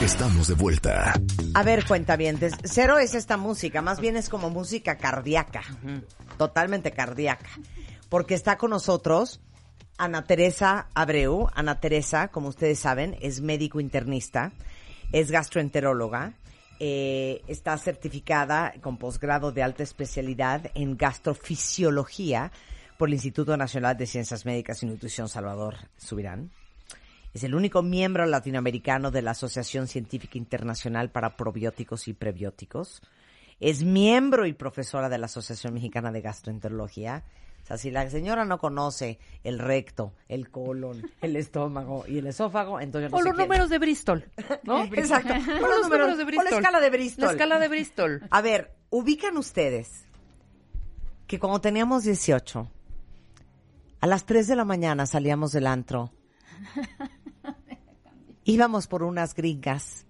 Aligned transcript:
Estamos 0.00 0.48
de 0.48 0.54
vuelta. 0.54 1.12
A 1.52 1.62
ver, 1.62 1.84
cuentavientes, 1.84 2.54
cero 2.64 2.98
es 2.98 3.14
esta 3.14 3.36
música, 3.36 3.82
más 3.82 4.00
bien 4.00 4.16
es 4.16 4.30
como 4.30 4.48
música 4.48 4.96
cardíaca, 4.96 5.62
totalmente 6.38 6.90
cardíaca, 6.90 7.50
porque 8.08 8.32
está 8.32 8.56
con 8.56 8.70
nosotros 8.70 9.42
Ana 9.98 10.24
Teresa 10.24 10.88
Abreu. 10.94 11.48
Ana 11.54 11.80
Teresa, 11.80 12.28
como 12.28 12.48
ustedes 12.48 12.78
saben, 12.78 13.14
es 13.20 13.42
médico 13.42 13.78
internista, 13.78 14.52
es 15.12 15.30
gastroenteróloga, 15.30 16.32
eh, 16.78 17.42
está 17.46 17.76
certificada 17.76 18.72
con 18.80 18.96
posgrado 18.96 19.52
de 19.52 19.62
alta 19.62 19.82
especialidad 19.82 20.70
en 20.72 20.96
gastrofisiología 20.96 22.52
por 22.96 23.08
el 23.08 23.14
Instituto 23.14 23.54
Nacional 23.58 23.98
de 23.98 24.06
Ciencias 24.06 24.46
Médicas 24.46 24.82
y 24.82 24.86
Nutrición 24.86 25.28
Salvador 25.28 25.76
Subirán. 25.98 26.50
Es 27.32 27.44
el 27.44 27.54
único 27.54 27.82
miembro 27.82 28.26
latinoamericano 28.26 29.10
de 29.10 29.22
la 29.22 29.32
Asociación 29.32 29.86
Científica 29.86 30.36
Internacional 30.36 31.10
para 31.10 31.36
Probióticos 31.36 32.08
y 32.08 32.12
Prebióticos. 32.12 33.02
Es 33.60 33.84
miembro 33.84 34.46
y 34.46 34.52
profesora 34.52 35.08
de 35.08 35.18
la 35.18 35.26
Asociación 35.26 35.74
Mexicana 35.74 36.10
de 36.10 36.22
Gastroenterología. 36.22 37.22
O 37.62 37.66
sea, 37.66 37.76
si 37.76 37.90
la 37.90 38.08
señora 38.10 38.44
no 38.44 38.58
conoce 38.58 39.20
el 39.44 39.58
recto, 39.60 40.12
el 40.28 40.50
colon, 40.50 41.08
el 41.20 41.36
estómago 41.36 42.04
y 42.08 42.18
el 42.18 42.26
esófago, 42.26 42.80
entonces 42.80 43.12
no 43.12 43.18
o 43.18 43.20
sé 43.20 43.28
los 43.28 43.36
quién. 43.36 43.46
números 43.46 43.70
de 43.70 43.78
Bristol, 43.78 44.24
¿no? 44.64 44.84
Exacto. 44.94 45.34
O 45.34 45.68
los 45.68 45.82
números 45.82 46.18
de 46.18 46.24
Bristol. 46.24 46.46
O 46.48 46.50
la 46.50 46.56
escala 46.56 46.80
de 46.80 46.90
Bristol. 46.90 47.24
La 47.26 47.32
escala 47.32 47.58
de 47.60 47.68
Bristol. 47.68 48.22
A 48.30 48.42
ver, 48.42 48.74
ubican 48.88 49.36
ustedes 49.36 50.04
que 51.28 51.38
cuando 51.38 51.60
teníamos 51.60 52.02
18, 52.02 52.68
a 54.00 54.06
las 54.06 54.26
3 54.26 54.48
de 54.48 54.56
la 54.56 54.64
mañana 54.64 55.06
salíamos 55.06 55.52
del 55.52 55.68
antro. 55.68 56.10
Íbamos 58.50 58.86
por 58.86 59.02
unas 59.02 59.34
gringas, 59.34 60.04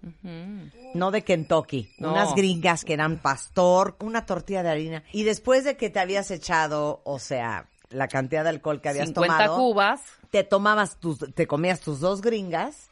no 0.93 1.11
de 1.11 1.23
Kentucky, 1.23 1.89
No. 1.99 2.11
unas 2.11 2.33
gringas 2.35 2.83
que 2.83 2.93
eran 2.93 3.17
pastor, 3.17 3.95
una 3.99 4.25
tortilla 4.25 4.63
de 4.63 4.69
harina. 4.69 5.03
Y 5.11 5.23
después 5.23 5.63
de 5.63 5.77
que 5.77 5.89
te 5.89 5.99
habías 5.99 6.31
echado, 6.31 7.01
o 7.03 7.19
sea, 7.19 7.67
la 7.89 8.07
cantidad 8.07 8.43
de 8.43 8.49
alcohol 8.49 8.81
que 8.81 8.89
habías 8.89 9.07
50 9.07 9.37
tomado, 9.37 9.55
cubas. 9.57 10.01
te 10.29 10.43
tomabas 10.43 10.97
tus, 10.97 11.19
te 11.33 11.45
comías 11.47 11.79
tus 11.81 11.99
dos 11.99 12.21
gringas, 12.21 12.89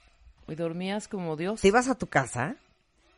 Y 0.47 0.55
dormías 0.55 1.07
como 1.07 1.35
Dios. 1.35 1.61
te 1.61 1.67
ibas 1.67 1.87
a 1.89 1.95
tu 1.95 2.07
casa 2.07 2.55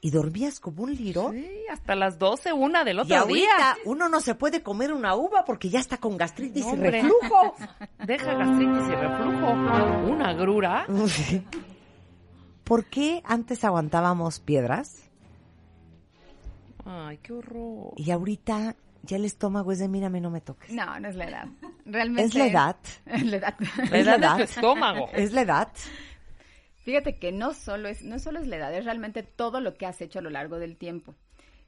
y 0.04 0.10
dormías 0.10 0.60
como 0.60 0.84
un 0.84 0.96
liro. 0.96 1.30
Sí, 1.32 1.48
hasta 1.72 1.96
las 1.96 2.18
12, 2.18 2.54
una 2.54 2.84
del 2.84 2.98
Y 2.98 3.00
otro 3.02 3.18
ahorita 3.18 3.34
día. 3.56 3.78
uno 3.86 4.10
no 4.10 4.20
se 4.20 4.34
puede 4.36 4.64
comer 4.64 4.92
una 4.94 5.16
uva 5.16 5.46
porque 5.46 5.70
ya 5.70 5.80
está 5.80 5.98
con 5.98 6.18
gastritis 6.18 6.66
y 6.66 6.76
reflujo. 6.76 7.56
Deja 8.06 8.34
gastritis 8.34 8.88
y 8.88 8.96
reflujo. 8.96 9.52
Una 10.12 10.34
grura. 10.34 10.86
¿Por 12.72 12.86
qué 12.86 13.22
antes 13.26 13.66
aguantábamos 13.66 14.40
piedras 14.40 15.04
Ay, 16.86 17.18
qué 17.18 17.34
horror. 17.34 17.92
y 17.98 18.12
ahorita 18.12 18.78
ya 19.04 19.18
el 19.18 19.26
estómago 19.26 19.74
es 19.74 19.80
de 19.80 19.90
mírame, 19.90 20.22
no 20.22 20.30
me 20.30 20.40
toques? 20.40 20.72
No, 20.72 20.98
no 21.02 21.10
es 21.10 21.18
la 21.18 21.26
edad. 21.26 21.48
Realmente. 21.86 22.30
¿Es 22.30 22.34
la 22.34 22.48
edad? 22.48 22.78
Es 23.08 23.26
la 23.26 23.36
edad. 23.36 23.56
La 23.60 23.98
¿Es 23.98 24.06
la 24.06 24.16
edad 24.16 24.40
estómago. 24.40 25.10
¿Es 25.12 25.34
la 25.34 25.42
edad? 25.42 25.68
Fíjate 26.86 27.20
que 27.20 27.34
no 27.34 27.54
solo 27.54 27.90
es, 27.90 28.04
no 28.04 28.20
solo 28.20 28.40
es 28.40 28.48
la 28.48 28.56
edad, 28.56 28.74
es 28.74 28.86
realmente 28.86 29.22
todo 29.22 29.60
lo 29.60 29.74
que 29.74 29.86
has 29.86 30.00
hecho 30.00 30.20
a 30.20 30.22
lo 30.22 30.30
largo 30.30 30.58
del 30.58 30.78
tiempo. 30.78 31.14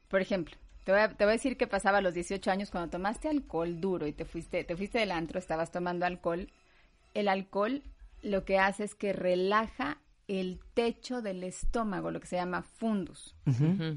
Por 0.07 0.21
ejemplo, 0.21 0.55
te 0.85 0.93
voy 0.93 1.01
a, 1.01 1.09
te 1.09 1.25
voy 1.25 1.31
a 1.31 1.35
decir 1.35 1.57
qué 1.57 1.67
pasaba 1.67 1.97
a 1.97 2.01
los 2.01 2.13
18 2.13 2.49
años 2.49 2.71
cuando 2.71 2.91
tomaste 2.91 3.27
alcohol 3.27 3.81
duro 3.81 4.07
y 4.07 4.13
te 4.13 4.23
fuiste, 4.23 4.63
te 4.63 4.77
fuiste 4.77 4.99
del 4.99 5.11
antro, 5.11 5.37
estabas 5.37 5.69
tomando 5.69 6.05
alcohol. 6.05 6.49
El 7.13 7.27
alcohol 7.27 7.83
lo 8.21 8.45
que 8.45 8.57
hace 8.57 8.85
es 8.85 8.95
que 8.95 9.11
relaja 9.11 9.97
el 10.27 10.59
techo 10.73 11.21
del 11.21 11.43
estómago, 11.43 12.09
lo 12.09 12.19
que 12.21 12.27
se 12.27 12.37
llama 12.37 12.61
fundus. 12.61 13.35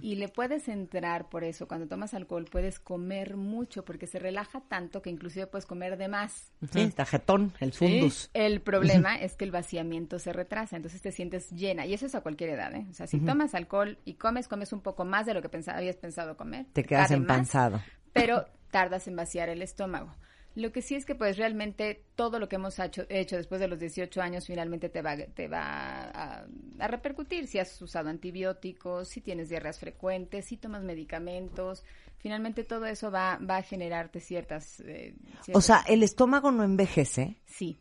Y 0.03 0.17
le 0.17 0.29
puedes 0.29 0.67
entrar 0.69 1.29
por 1.29 1.45
eso. 1.45 1.69
Cuando 1.69 1.87
tomas 1.87 2.15
alcohol 2.15 2.47
puedes 2.51 2.81
comer 2.81 3.37
mucho 3.37 3.85
porque 3.85 4.07
se 4.09 4.19
relaja 4.19 4.61
tanto 4.69 5.03
que 5.03 5.11
inclusive 5.11 5.47
puedes 5.47 5.67
comer 5.67 5.97
de 5.97 6.09
más. 6.09 6.53
Sí, 6.73 6.81
está 6.81 7.05
jetón, 7.05 7.53
el 7.61 7.73
fundus. 7.73 8.29
El 8.35 8.61
problema 8.61 9.17
es 9.17 9.37
que 9.37 9.45
el 9.45 9.53
vaciamiento 9.53 10.19
se 10.19 10.33
retrasa, 10.33 10.77
entonces 10.77 11.01
te 11.01 11.13
sientes 11.13 11.51
llena. 11.51 11.87
Y 11.87 11.95
eso 11.95 12.07
es 12.07 12.15
a 12.17 12.23
cualquier 12.23 12.51
edad, 12.51 12.75
¿eh? 12.75 12.87
O 12.91 12.93
sea, 12.95 13.07
si 13.07 13.21
tomas 13.21 13.55
alcohol 13.55 13.99
y 14.05 14.15
comes, 14.15 14.49
comes 14.49 14.73
un 14.73 14.81
poco 14.81 15.05
más 15.05 15.27
de 15.27 15.35
lo 15.35 15.43
que 15.43 15.49
pensa- 15.49 15.77
habías 15.77 15.97
pensado 15.97 16.37
comer. 16.37 16.67
Te 16.73 16.83
quedas 16.83 17.09
cabe 17.09 17.21
más, 17.21 17.31
empanzado. 17.31 17.81
pero 18.13 18.47
tardas 18.73 19.07
en 19.07 19.15
vaciar 19.17 19.49
el 19.49 19.63
estómago. 19.63 20.13
Lo 20.57 20.73
que 20.73 20.81
sí 20.83 20.95
es 20.95 21.05
que 21.05 21.15
pues 21.15 21.37
realmente 21.37 22.03
todo 22.17 22.39
lo 22.41 22.49
que 22.49 22.57
hemos 22.57 22.79
hecho, 22.79 23.05
hecho 23.11 23.37
después 23.37 23.61
de 23.61 23.69
los 23.69 23.79
18 23.79 24.21
años 24.23 24.47
finalmente 24.47 24.89
te 24.89 25.03
va, 25.03 25.15
te 25.17 25.49
va 25.49 25.61
a, 26.11 26.47
a 26.79 26.89
repercutir. 26.89 27.47
Si 27.47 27.59
has 27.59 27.81
usado 27.83 28.09
antibióticos, 28.09 29.09
si 29.09 29.21
tienes 29.21 29.49
diarreas 29.51 29.79
frecuentes, 29.79 30.47
si 30.47 30.57
tomas 30.57 30.83
medicamentos, 30.83 31.85
finalmente 32.19 32.65
todo 32.65 32.87
eso 32.87 33.11
va, 33.11 33.39
va 33.39 33.59
a 33.59 33.63
generarte 33.63 34.19
ciertas... 34.19 34.81
eh, 34.81 35.15
O 35.41 35.45
ciertas- 35.45 35.65
sea, 35.65 35.85
el 35.87 36.03
estómago 36.03 36.51
no 36.51 36.65
envejece. 36.65 37.37
Sí. 37.45 37.77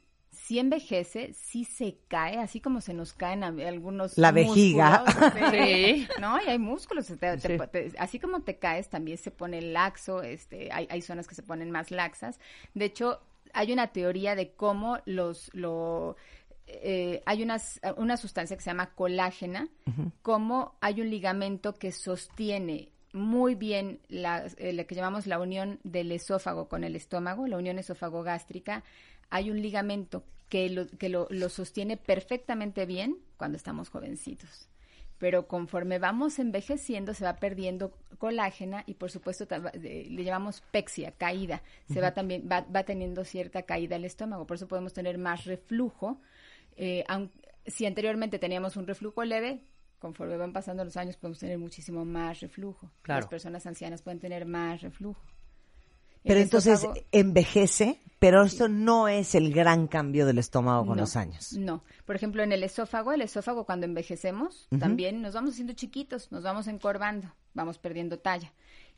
Sí 0.47 0.59
envejece, 0.59 1.33
sí 1.33 1.63
se 1.65 1.97
cae, 2.07 2.37
así 2.37 2.61
como 2.61 2.79
se 2.79 2.93
nos 2.93 3.13
caen 3.13 3.43
a- 3.43 3.47
algunos 3.67 4.15
La 4.17 4.31
vejiga. 4.31 5.03
músculos, 5.05 5.33
Sí. 5.51 6.07
No, 6.21 6.39
y 6.39 6.45
hay 6.47 6.59
músculos. 6.59 7.07
te- 7.07 7.15
te- 7.17 7.39
Sí. 7.39 7.57
te- 7.71 7.91
así 7.97 8.19
como 8.19 8.41
te 8.41 8.57
caes, 8.59 8.89
también 8.89 9.17
se 9.17 9.31
pone 9.31 9.59
laxo, 9.61 10.21
este, 10.21 10.71
hay, 10.71 10.87
hay 10.91 11.01
zonas 11.01 11.27
que 11.27 11.33
se 11.33 11.41
ponen 11.41 11.71
más 11.71 11.89
laxas. 11.89 12.39
De 12.75 12.85
hecho, 12.85 13.21
hay 13.53 13.73
una 13.73 13.87
teoría 13.87 14.35
de 14.35 14.51
cómo 14.51 14.99
los, 15.05 15.49
lo, 15.55 16.15
eh, 16.67 17.23
hay 17.25 17.41
unas, 17.41 17.81
una 17.97 18.15
sustancia 18.17 18.55
que 18.55 18.61
se 18.63 18.69
llama 18.69 18.93
colágena, 18.93 19.67
cómo 20.21 20.75
hay 20.79 21.01
un 21.01 21.09
ligamento 21.09 21.73
que 21.73 21.91
sostiene 21.91 22.89
muy 23.13 23.55
bien 23.55 23.99
la, 24.09 24.45
eh, 24.57 24.73
la 24.73 24.83
que 24.83 24.93
llamamos 24.93 25.25
la 25.25 25.39
unión 25.39 25.79
del 25.83 26.11
esófago 26.11 26.67
con 26.67 26.83
el 26.83 26.95
estómago, 26.95 27.47
la 27.47 27.57
unión 27.57 27.79
esófago-gástrica. 27.79 28.83
Hay 29.31 29.49
un 29.49 29.59
ligamento 29.61 30.23
que, 30.49 30.69
lo, 30.69 30.87
que 30.87 31.09
lo, 31.09 31.27
lo 31.29 31.49
sostiene 31.49 31.97
perfectamente 31.97 32.85
bien 32.85 33.17
cuando 33.37 33.57
estamos 33.57 33.89
jovencitos. 33.89 34.69
Pero 35.17 35.47
conforme 35.47 35.97
vamos 35.97 36.39
envejeciendo 36.39 37.13
se 37.13 37.23
va 37.23 37.37
perdiendo 37.37 37.97
colágena 38.17 38.83
y 38.85 38.95
por 38.95 39.09
supuesto 39.11 39.47
eh, 39.73 40.07
le 40.09 40.23
llamamos 40.25 40.61
pexia, 40.71 41.11
caída. 41.13 41.63
Se 41.91 42.01
va 42.01 42.13
también 42.13 42.47
va, 42.51 42.61
va 42.61 42.83
teniendo 42.83 43.23
cierta 43.23 43.63
caída 43.63 43.95
el 43.95 44.03
estómago, 44.03 44.45
por 44.45 44.55
eso 44.55 44.67
podemos 44.67 44.93
tener 44.93 45.17
más 45.17 45.45
reflujo. 45.45 46.19
Eh, 46.75 47.05
aun- 47.07 47.31
si 47.65 47.85
anteriormente 47.85 48.39
teníamos 48.39 48.75
un 48.75 48.85
reflujo 48.87 49.23
leve, 49.23 49.61
conforme 49.99 50.35
van 50.35 50.51
pasando 50.51 50.83
los 50.83 50.97
años 50.97 51.15
podemos 51.15 51.39
tener 51.39 51.57
muchísimo 51.57 52.03
más 52.03 52.41
reflujo. 52.41 52.91
Claro. 53.01 53.21
Las 53.21 53.29
personas 53.29 53.65
ancianas 53.65 54.01
pueden 54.01 54.19
tener 54.19 54.45
más 54.45 54.81
reflujo. 54.81 55.23
Pero 56.25 56.39
entonces 56.39 56.85
envejece, 57.11 57.99
pero 58.19 58.43
esto 58.43 58.67
no 58.67 59.07
es 59.07 59.35
el 59.35 59.53
gran 59.53 59.87
cambio 59.87 60.25
del 60.25 60.39
estómago 60.39 60.85
con 60.85 60.97
No, 60.97 61.03
los 61.03 61.15
años. 61.15 61.53
No. 61.53 61.83
Por 62.05 62.15
ejemplo, 62.15 62.43
en 62.43 62.51
el 62.51 62.63
esófago, 62.63 63.11
el 63.13 63.21
esófago 63.21 63.65
cuando 63.65 63.85
envejecemos, 63.85 64.67
también 64.79 65.21
nos 65.21 65.33
vamos 65.33 65.51
haciendo 65.51 65.73
chiquitos, 65.73 66.31
nos 66.31 66.43
vamos 66.43 66.67
encorvando, 66.67 67.33
vamos 67.53 67.77
perdiendo 67.77 68.19
talla. 68.19 68.51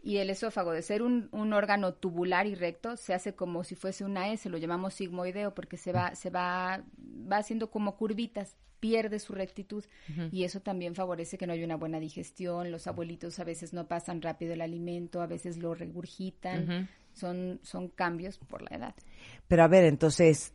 Y 0.04 0.18
el 0.18 0.30
esófago, 0.30 0.72
de 0.72 0.82
ser 0.84 1.02
un, 1.02 1.28
un 1.32 1.54
órgano 1.54 1.94
tubular 1.94 2.48
y 2.48 2.56
recto, 2.56 2.96
se 2.96 3.14
hace 3.14 3.36
como 3.36 3.64
si 3.64 3.76
fuese 3.76 4.06
una 4.06 4.32
S, 4.32 4.50
lo 4.50 4.58
llamamos 4.58 4.94
sigmoideo, 4.94 5.54
porque 5.54 5.76
se 5.76 5.92
va, 5.92 6.16
se 6.16 6.30
va, 6.30 6.84
va 7.30 7.38
haciendo 7.38 7.70
como 7.72 7.98
curvitas, 7.98 8.56
pierde 8.80 9.20
su 9.20 9.34
rectitud. 9.34 9.84
Y 10.32 10.44
eso 10.44 10.62
también 10.62 10.96
favorece 10.96 11.38
que 11.38 11.48
no 11.48 11.54
haya 11.54 11.66
una 11.66 11.78
buena 11.78 12.00
digestión. 12.00 12.72
Los 12.72 12.88
abuelitos 12.88 13.40
a 13.40 13.44
veces 13.44 13.74
no 13.74 13.88
pasan 13.88 14.22
rápido 14.22 14.54
el 14.54 14.62
alimento, 14.62 15.22
a 15.22 15.28
veces 15.28 15.58
lo 15.58 15.74
regurgitan. 15.74 16.88
Son, 17.18 17.60
son 17.64 17.90
cambios 17.90 18.38
por 18.38 18.62
la 18.62 18.78
edad. 18.78 18.96
Pero 19.48 19.64
a 19.64 19.68
ver, 19.68 19.84
entonces, 19.86 20.54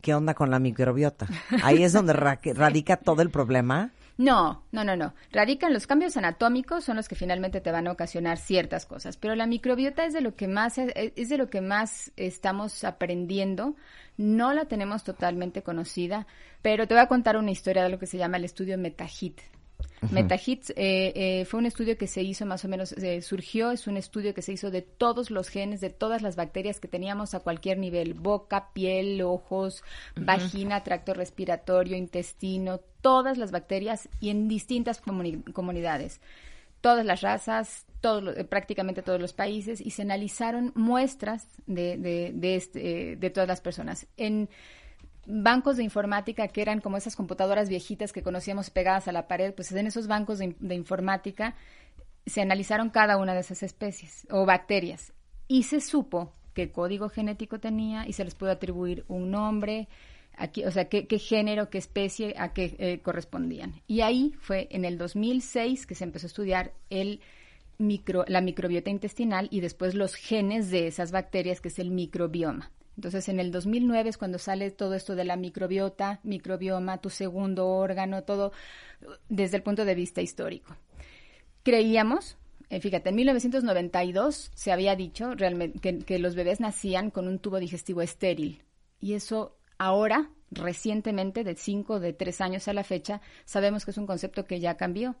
¿qué 0.00 0.14
onda 0.14 0.34
con 0.34 0.50
la 0.50 0.58
microbiota? 0.58 1.26
Ahí 1.62 1.82
es 1.82 1.92
donde 1.92 2.12
ra- 2.12 2.40
radica 2.54 2.96
todo 2.96 3.22
el 3.22 3.30
problema. 3.30 3.90
No, 4.16 4.64
no, 4.70 4.84
no, 4.84 4.96
no. 4.96 5.14
Radican 5.32 5.72
los 5.72 5.86
cambios 5.86 6.14
anatómicos, 6.18 6.84
son 6.84 6.96
los 6.96 7.08
que 7.08 7.14
finalmente 7.14 7.62
te 7.62 7.70
van 7.72 7.88
a 7.88 7.92
ocasionar 7.92 8.36
ciertas 8.36 8.84
cosas. 8.84 9.16
Pero 9.16 9.34
la 9.34 9.46
microbiota 9.46 10.04
es 10.04 10.12
de 10.12 10.20
lo 10.20 10.34
que 10.36 10.46
más 10.46 10.76
es, 10.76 10.92
es 10.94 11.30
de 11.30 11.38
lo 11.38 11.48
que 11.48 11.62
más 11.62 12.12
estamos 12.16 12.84
aprendiendo. 12.84 13.76
No 14.18 14.52
la 14.52 14.66
tenemos 14.66 15.04
totalmente 15.04 15.62
conocida, 15.62 16.26
pero 16.60 16.86
te 16.86 16.92
voy 16.92 17.02
a 17.02 17.06
contar 17.08 17.38
una 17.38 17.50
historia 17.50 17.82
de 17.82 17.88
lo 17.88 17.98
que 17.98 18.06
se 18.06 18.18
llama 18.18 18.36
el 18.36 18.44
estudio 18.44 18.76
MetaHit. 18.76 19.40
MetaHits 20.10 20.70
eh, 20.70 21.12
eh, 21.14 21.44
fue 21.44 21.58
un 21.58 21.66
estudio 21.66 21.96
que 21.96 22.06
se 22.06 22.22
hizo 22.22 22.46
más 22.46 22.64
o 22.64 22.68
menos, 22.68 22.92
eh, 22.92 23.20
surgió, 23.22 23.70
es 23.70 23.86
un 23.86 23.96
estudio 23.96 24.34
que 24.34 24.42
se 24.42 24.52
hizo 24.52 24.70
de 24.70 24.82
todos 24.82 25.30
los 25.30 25.48
genes, 25.48 25.80
de 25.80 25.90
todas 25.90 26.22
las 26.22 26.36
bacterias 26.36 26.80
que 26.80 26.88
teníamos 26.88 27.34
a 27.34 27.40
cualquier 27.40 27.78
nivel, 27.78 28.14
boca, 28.14 28.72
piel, 28.72 29.20
ojos, 29.22 29.82
vagina, 30.16 30.82
tracto 30.82 31.14
respiratorio, 31.14 31.96
intestino, 31.96 32.80
todas 33.00 33.38
las 33.38 33.50
bacterias 33.50 34.08
y 34.20 34.30
en 34.30 34.48
distintas 34.48 35.02
comuni- 35.02 35.52
comunidades, 35.52 36.20
todas 36.80 37.04
las 37.04 37.20
razas, 37.20 37.86
todos 38.00 38.36
eh, 38.36 38.44
prácticamente 38.44 39.02
todos 39.02 39.20
los 39.20 39.34
países 39.34 39.80
y 39.80 39.90
se 39.90 40.02
analizaron 40.02 40.72
muestras 40.74 41.46
de, 41.66 41.98
de, 41.98 42.32
de, 42.34 42.56
este, 42.56 43.12
eh, 43.12 43.16
de 43.16 43.30
todas 43.30 43.48
las 43.48 43.60
personas. 43.60 44.06
En 44.16 44.48
bancos 45.26 45.76
de 45.76 45.84
informática 45.84 46.48
que 46.48 46.62
eran 46.62 46.80
como 46.80 46.96
esas 46.96 47.16
computadoras 47.16 47.68
viejitas 47.68 48.12
que 48.12 48.22
conocíamos 48.22 48.70
pegadas 48.70 49.08
a 49.08 49.12
la 49.12 49.28
pared, 49.28 49.54
pues 49.54 49.72
en 49.72 49.86
esos 49.86 50.06
bancos 50.06 50.38
de, 50.38 50.74
informática 50.74 51.54
se 52.26 52.42
analizaron 52.42 52.90
cada 52.90 53.16
una 53.16 53.34
de 53.34 53.40
esas 53.40 53.62
especies 53.62 54.26
o 54.30 54.46
bacterias 54.46 55.12
y 55.48 55.64
se 55.64 55.80
supo 55.80 56.32
qué 56.54 56.70
código 56.70 57.08
genético 57.08 57.58
tenía 57.60 58.06
y 58.06 58.12
se 58.12 58.24
les 58.24 58.34
pudo 58.34 58.50
atribuir 58.50 59.04
un 59.08 59.30
nombre, 59.30 59.88
aquí, 60.36 60.64
o 60.64 60.70
sea, 60.70 60.88
qué, 60.88 61.06
qué 61.06 61.18
género, 61.18 61.70
qué 61.70 61.78
especie, 61.78 62.34
a 62.38 62.52
qué 62.52 62.76
eh, 62.78 63.00
correspondían. 63.00 63.80
Y 63.86 64.00
ahí 64.00 64.34
fue 64.40 64.68
en 64.70 64.84
el 64.84 64.98
2006 64.98 65.86
que 65.86 65.94
se 65.94 66.04
empezó 66.04 66.26
a 66.26 66.28
estudiar 66.28 66.72
el 66.88 67.20
micro, 67.78 68.24
la 68.28 68.40
microbiota 68.40 68.90
intestinal 68.90 69.48
y 69.50 69.60
después 69.60 69.94
los 69.94 70.14
genes 70.14 70.70
de 70.70 70.86
esas 70.86 71.12
bacterias, 71.12 71.60
que 71.60 71.68
es 71.68 71.78
el 71.78 71.90
microbioma. 71.90 72.70
Entonces, 72.96 73.28
en 73.28 73.40
el 73.40 73.50
2009 73.50 74.10
es 74.10 74.18
cuando 74.18 74.38
sale 74.38 74.70
todo 74.70 74.94
esto 74.94 75.14
de 75.14 75.24
la 75.24 75.36
microbiota, 75.36 76.20
microbioma, 76.22 76.98
tu 76.98 77.10
segundo 77.10 77.68
órgano, 77.68 78.24
todo 78.24 78.52
desde 79.28 79.56
el 79.56 79.62
punto 79.62 79.84
de 79.84 79.94
vista 79.94 80.20
histórico. 80.20 80.76
Creíamos, 81.62 82.36
eh, 82.68 82.80
fíjate, 82.80 83.10
en 83.10 83.16
1992 83.16 84.52
se 84.54 84.72
había 84.72 84.96
dicho 84.96 85.34
realmente 85.34 86.04
que, 86.04 86.18
los 86.18 86.34
bebés 86.34 86.60
nacían 86.60 87.10
con 87.10 87.26
un 87.26 87.38
tubo 87.38 87.58
digestivo 87.58 88.02
estéril. 88.02 88.62
Y 89.00 89.14
eso 89.14 89.56
ahora, 89.78 90.30
recientemente, 90.50 91.42
de 91.42 91.56
5, 91.56 92.00
de 92.00 92.12
3 92.12 92.40
años 92.40 92.68
a 92.68 92.72
la 92.72 92.84
fecha, 92.84 93.20
sabemos 93.44 93.84
que 93.84 93.90
es 93.90 93.98
un 93.98 94.06
concepto 94.06 94.44
que 94.44 94.60
ya 94.60 94.76
cambió. 94.76 95.16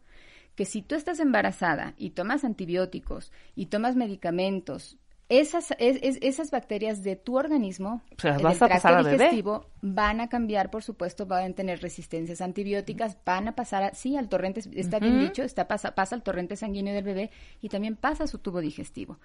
Que 0.54 0.64
si 0.64 0.82
tú 0.82 0.94
estás 0.94 1.20
embarazada 1.20 1.94
y 1.96 2.10
tomas 2.10 2.44
antibióticos 2.44 3.32
y 3.54 3.66
tomas 3.66 3.96
medicamentos, 3.96 4.98
esas, 5.30 5.70
es- 5.78 5.98
es- 6.02 6.18
esas 6.20 6.50
bacterias 6.50 7.02
de 7.02 7.16
tu 7.16 7.38
organismo, 7.38 8.02
del 8.34 8.42
vas 8.42 8.56
a 8.60 8.66
tracto 8.66 8.74
pasar 8.88 9.04
digestivo, 9.18 9.64
van 9.80 10.20
a 10.20 10.28
cambiar, 10.28 10.70
por 10.70 10.82
supuesto, 10.82 11.24
van 11.24 11.52
a 11.52 11.54
tener 11.54 11.80
resistencias 11.80 12.40
antibióticas, 12.40 13.16
van 13.24 13.48
a 13.48 13.54
pasar, 13.54 13.82
a- 13.84 13.94
sí, 13.94 14.16
al 14.16 14.28
torrente, 14.28 14.60
está 14.74 14.98
bien 14.98 15.20
dicho, 15.20 15.42
está, 15.42 15.68
pasa, 15.68 15.94
pasa 15.94 16.16
al 16.16 16.22
torrente 16.22 16.56
sanguíneo 16.56 16.92
del 16.92 17.04
bebé 17.04 17.30
y 17.62 17.68
también 17.68 17.96
pasa 17.96 18.24
a 18.24 18.26
su 18.26 18.38
tubo 18.38 18.60
digestivo. 18.60 19.18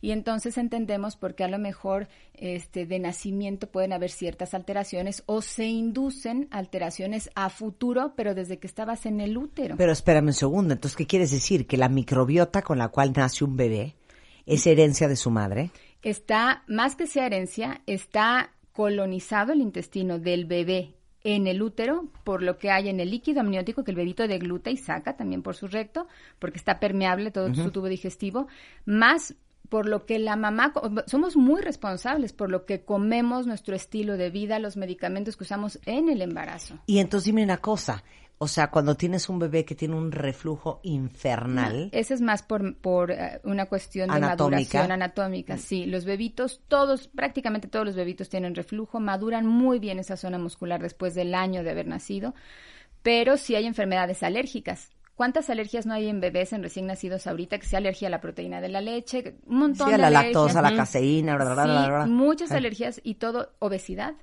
Y 0.00 0.12
entonces 0.12 0.56
entendemos 0.58 1.16
por 1.16 1.34
qué 1.34 1.42
a 1.42 1.48
lo 1.48 1.58
mejor 1.58 2.06
este, 2.34 2.86
de 2.86 3.00
nacimiento 3.00 3.66
pueden 3.68 3.92
haber 3.92 4.10
ciertas 4.10 4.54
alteraciones 4.54 5.24
o 5.26 5.42
se 5.42 5.64
inducen 5.66 6.46
alteraciones 6.52 7.30
a 7.34 7.50
futuro, 7.50 8.12
pero 8.14 8.36
desde 8.36 8.58
que 8.60 8.68
estabas 8.68 9.06
en 9.06 9.20
el 9.20 9.36
útero. 9.36 9.74
Pero 9.76 9.90
espérame 9.90 10.28
un 10.28 10.32
segundo, 10.34 10.72
entonces, 10.72 10.96
¿qué 10.96 11.08
quieres 11.08 11.32
decir? 11.32 11.66
¿Que 11.66 11.76
la 11.76 11.88
microbiota 11.88 12.62
con 12.62 12.78
la 12.78 12.90
cual 12.90 13.12
nace 13.16 13.44
un 13.44 13.56
bebé 13.56 13.96
es 14.48 14.66
herencia 14.66 15.06
de 15.06 15.16
su 15.16 15.30
madre? 15.30 15.70
está, 16.02 16.62
más 16.66 16.96
que 16.96 17.06
sea 17.06 17.26
herencia, 17.26 17.82
está 17.86 18.50
colonizado 18.72 19.52
el 19.52 19.60
intestino 19.60 20.18
del 20.18 20.44
bebé 20.44 20.94
en 21.24 21.46
el 21.46 21.62
útero 21.62 22.08
por 22.24 22.42
lo 22.42 22.58
que 22.58 22.70
hay 22.70 22.88
en 22.88 23.00
el 23.00 23.10
líquido 23.10 23.40
amniótico 23.40 23.82
que 23.82 23.90
el 23.90 23.96
bebito 23.96 24.26
degluta 24.28 24.70
y 24.70 24.76
saca 24.76 25.16
también 25.16 25.42
por 25.42 25.56
su 25.56 25.66
recto, 25.66 26.06
porque 26.38 26.58
está 26.58 26.78
permeable 26.78 27.30
todo 27.30 27.52
su 27.54 27.70
tubo 27.70 27.88
digestivo, 27.88 28.46
más 28.84 29.34
por 29.68 29.86
lo 29.86 30.06
que 30.06 30.18
la 30.18 30.36
mamá, 30.36 30.72
somos 31.06 31.36
muy 31.36 31.60
responsables 31.60 32.32
por 32.32 32.50
lo 32.50 32.64
que 32.64 32.84
comemos, 32.84 33.46
nuestro 33.46 33.74
estilo 33.74 34.16
de 34.16 34.30
vida, 34.30 34.58
los 34.58 34.78
medicamentos 34.78 35.36
que 35.36 35.44
usamos 35.44 35.78
en 35.84 36.08
el 36.08 36.22
embarazo. 36.22 36.78
Y 36.86 37.00
entonces 37.00 37.26
dime 37.26 37.42
una 37.42 37.58
cosa, 37.58 38.02
o 38.40 38.46
sea, 38.46 38.70
cuando 38.70 38.94
tienes 38.94 39.28
un 39.28 39.38
bebé 39.40 39.64
que 39.64 39.74
tiene 39.74 39.96
un 39.96 40.12
reflujo 40.12 40.78
infernal, 40.84 41.88
Ese 41.92 42.14
es 42.14 42.20
más 42.20 42.42
por, 42.42 42.76
por 42.76 43.10
eh, 43.10 43.40
una 43.44 43.66
cuestión 43.66 44.08
de 44.10 44.16
Anatómica. 44.16 44.78
maduración 44.78 44.92
anatómica. 44.92 45.56
Sí, 45.58 45.86
los 45.86 46.04
bebitos, 46.04 46.62
todos, 46.68 47.08
prácticamente 47.08 47.66
todos 47.68 47.84
los 47.84 47.96
bebitos 47.96 48.28
tienen 48.28 48.54
reflujo, 48.54 49.00
maduran 49.00 49.46
muy 49.46 49.78
bien 49.80 49.98
esa 49.98 50.16
zona 50.16 50.38
muscular 50.38 50.80
después 50.80 51.14
del 51.14 51.34
año 51.34 51.64
de 51.64 51.70
haber 51.70 51.88
nacido, 51.88 52.34
pero 53.02 53.36
sí 53.36 53.54
hay 53.56 53.66
enfermedades 53.66 54.22
alérgicas. 54.22 54.90
¿Cuántas 55.16 55.50
alergias 55.50 55.84
no 55.84 55.94
hay 55.94 56.08
en 56.08 56.20
bebés, 56.20 56.52
en 56.52 56.62
recién 56.62 56.86
nacidos 56.86 57.26
ahorita? 57.26 57.58
Que 57.58 57.66
sea 57.66 57.80
alergia 57.80 58.06
a 58.06 58.10
la 58.12 58.20
proteína 58.20 58.60
de 58.60 58.68
la 58.68 58.80
leche, 58.80 59.34
un 59.46 59.58
montón 59.58 59.88
sí, 59.88 59.94
a 59.94 59.96
de 59.96 60.02
la 60.02 60.06
alergias. 60.06 60.32
lactosa, 60.44 60.58
a 60.60 60.62
la 60.62 60.76
caseína, 60.76 61.34
bla, 61.34 61.44
Sí, 61.44 61.60
bla, 61.88 62.06
muchas 62.06 62.52
alergias 62.52 63.00
y 63.02 63.16
todo 63.16 63.52
obesidad. 63.58 64.14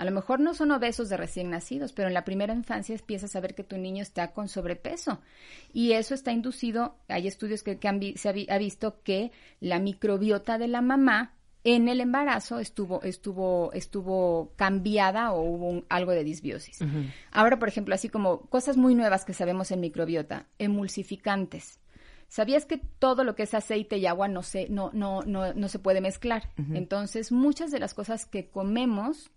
A 0.00 0.04
lo 0.06 0.12
mejor 0.12 0.40
no 0.40 0.54
son 0.54 0.70
obesos 0.70 1.08
de 1.10 1.16
recién 1.18 1.50
nacidos, 1.50 1.92
pero 1.92 2.08
en 2.08 2.14
la 2.14 2.24
primera 2.24 2.54
infancia 2.54 2.94
empiezas 2.94 3.36
a 3.36 3.40
ver 3.40 3.54
que 3.54 3.64
tu 3.64 3.76
niño 3.76 4.02
está 4.02 4.32
con 4.32 4.48
sobrepeso. 4.48 5.20
Y 5.74 5.92
eso 5.92 6.14
está 6.14 6.32
inducido, 6.32 6.96
hay 7.08 7.26
estudios 7.26 7.62
que, 7.62 7.78
que 7.78 7.86
han 7.88 8.00
vi- 8.00 8.16
se 8.16 8.28
ha, 8.28 8.32
vi- 8.32 8.46
ha 8.48 8.56
visto 8.56 9.02
que 9.02 9.30
la 9.60 9.78
microbiota 9.78 10.56
de 10.56 10.68
la 10.68 10.80
mamá 10.80 11.34
en 11.64 11.90
el 11.90 12.00
embarazo 12.00 12.58
estuvo, 12.60 13.02
estuvo, 13.02 13.70
estuvo 13.74 14.52
cambiada 14.56 15.32
o 15.32 15.42
hubo 15.42 15.68
un- 15.68 15.84
algo 15.90 16.12
de 16.12 16.24
disbiosis. 16.24 16.78
Ahora, 17.30 17.58
por 17.58 17.68
ejemplo, 17.68 17.94
así 17.94 18.08
como 18.08 18.40
cosas 18.48 18.78
muy 18.78 18.94
nuevas 18.94 19.26
que 19.26 19.34
sabemos 19.34 19.70
en 19.70 19.80
microbiota, 19.80 20.46
emulsificantes. 20.58 21.78
¿Sabías 22.28 22.64
que 22.64 22.78
todo 22.78 23.24
lo 23.24 23.34
que 23.34 23.42
es 23.42 23.54
aceite 23.54 23.98
y 23.98 24.06
agua 24.06 24.28
no 24.28 24.42
se, 24.44 24.68
no, 24.68 24.90
no, 24.94 25.22
no, 25.22 25.52
no 25.52 25.68
se 25.68 25.80
puede 25.80 26.00
mezclar? 26.00 26.50
Entonces, 26.76 27.32
muchas 27.32 27.72
de 27.72 27.80
las 27.80 27.92
cosas 27.92 28.24
que 28.24 28.48
comemos 28.48 29.30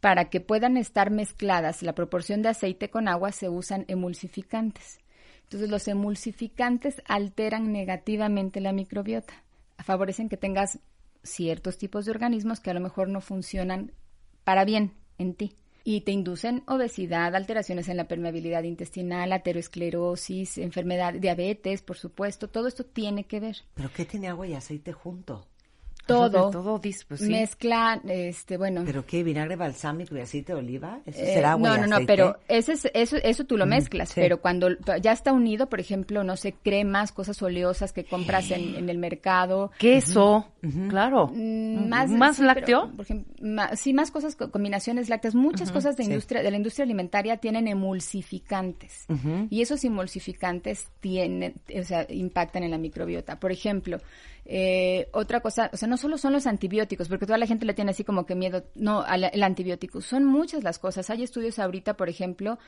para 0.00 0.30
que 0.30 0.40
puedan 0.40 0.76
estar 0.76 1.10
mezcladas 1.10 1.82
la 1.82 1.94
proporción 1.94 2.42
de 2.42 2.50
aceite 2.50 2.90
con 2.90 3.08
agua 3.08 3.32
se 3.32 3.48
usan 3.48 3.84
emulsificantes. 3.88 4.98
Entonces, 5.44 5.70
los 5.70 5.86
emulsificantes 5.88 7.02
alteran 7.06 7.72
negativamente 7.72 8.60
la 8.60 8.72
microbiota, 8.72 9.44
favorecen 9.78 10.28
que 10.28 10.36
tengas 10.36 10.80
ciertos 11.22 11.78
tipos 11.78 12.04
de 12.04 12.12
organismos 12.12 12.60
que 12.60 12.70
a 12.70 12.74
lo 12.74 12.80
mejor 12.80 13.08
no 13.08 13.20
funcionan 13.20 13.92
para 14.44 14.64
bien 14.64 14.92
en 15.18 15.34
ti 15.34 15.56
y 15.88 16.00
te 16.00 16.10
inducen 16.10 16.64
obesidad, 16.66 17.36
alteraciones 17.36 17.88
en 17.88 17.96
la 17.96 18.08
permeabilidad 18.08 18.64
intestinal, 18.64 19.32
aterosclerosis, 19.32 20.58
enfermedad, 20.58 21.14
diabetes, 21.14 21.80
por 21.80 21.96
supuesto, 21.96 22.48
todo 22.48 22.66
esto 22.66 22.84
tiene 22.84 23.22
que 23.22 23.38
ver. 23.38 23.58
¿Pero 23.74 23.90
qué 23.94 24.04
tiene 24.04 24.26
agua 24.26 24.48
y 24.48 24.54
aceite 24.54 24.92
junto? 24.92 25.46
Todo, 26.06 26.50
todo 26.50 26.80
pues 26.80 27.20
sí. 27.20 27.30
mezcla, 27.30 28.00
este, 28.08 28.56
bueno, 28.56 28.82
¿Pero 28.86 29.04
qué? 29.06 29.22
¿Vinagre 29.22 29.56
balsámico 29.56 30.16
y 30.16 30.20
aceite 30.20 30.52
de 30.52 30.58
oliva? 30.58 31.00
¿Eso 31.06 31.20
Eh, 31.20 31.34
será 31.34 31.52
agua 31.52 31.68
no, 31.70 31.76
no, 31.78 31.86
no, 31.86 31.94
aceite? 31.96 32.12
pero 32.12 32.38
ese 32.48 32.72
es- 32.74 32.90
eso, 32.94 33.16
eso 33.16 33.44
tú 33.44 33.56
lo 33.56 33.66
mezclas, 33.66 34.10
sí. 34.10 34.20
pero 34.20 34.40
cuando 34.40 34.68
ya 35.02 35.12
está 35.12 35.32
unido, 35.32 35.68
por 35.68 35.80
ejemplo, 35.80 36.22
no 36.24 36.36
sé, 36.36 36.52
cremas, 36.52 37.12
cosas 37.12 37.40
oleosas 37.42 37.92
que 37.92 38.04
compras 38.04 38.50
en, 38.50 38.74
en 38.76 38.88
el 38.88 38.98
mercado. 38.98 39.70
Queso, 39.78 40.46
claro. 40.88 41.28
mm, 41.34 41.88
Más, 41.88 42.10
¿Más 42.10 42.36
sí, 42.36 42.42
pero, 42.42 42.54
lácteo? 42.54 42.90
por 42.96 43.04
ejemplo, 43.04 43.34
ma- 43.42 43.74
sí, 43.76 43.92
más 43.92 44.10
cosas, 44.10 44.36
co- 44.36 44.50
combinaciones 44.50 45.08
lácteas. 45.08 45.34
Muchas 45.34 45.72
cosas 45.72 45.96
de, 45.96 46.04
sí. 46.04 46.10
industria, 46.10 46.42
de 46.42 46.50
la 46.50 46.56
industria 46.56 46.84
alimentaria 46.84 47.36
tienen 47.38 47.66
emulsificantes. 47.68 49.06
Y 49.50 49.62
esos 49.62 49.84
emulsificantes 49.84 50.90
tienen, 51.00 51.54
o 51.78 51.82
sea, 51.84 52.06
impactan 52.08 52.62
en 52.62 52.70
la 52.70 52.78
microbiota. 52.78 53.38
Por 53.38 53.52
ejemplo, 53.52 53.98
eh, 54.48 55.08
otra 55.12 55.40
cosa, 55.40 55.70
o 55.72 55.76
sea, 55.76 55.88
no 55.88 55.96
solo 55.96 56.18
son 56.18 56.32
los 56.32 56.46
antibióticos, 56.46 57.08
porque 57.08 57.26
toda 57.26 57.36
la 57.38 57.46
gente 57.46 57.66
le 57.66 57.74
tiene 57.74 57.90
así 57.90 58.04
como 58.04 58.26
que 58.26 58.34
miedo, 58.36 58.64
no, 58.76 59.02
al 59.02 59.24
el 59.24 59.42
antibiótico. 59.42 60.00
Son 60.00 60.24
muchas 60.24 60.62
las 60.62 60.78
cosas. 60.78 61.10
Hay 61.10 61.24
estudios 61.24 61.58
ahorita, 61.58 61.94
por 61.96 62.08
ejemplo, 62.08 62.58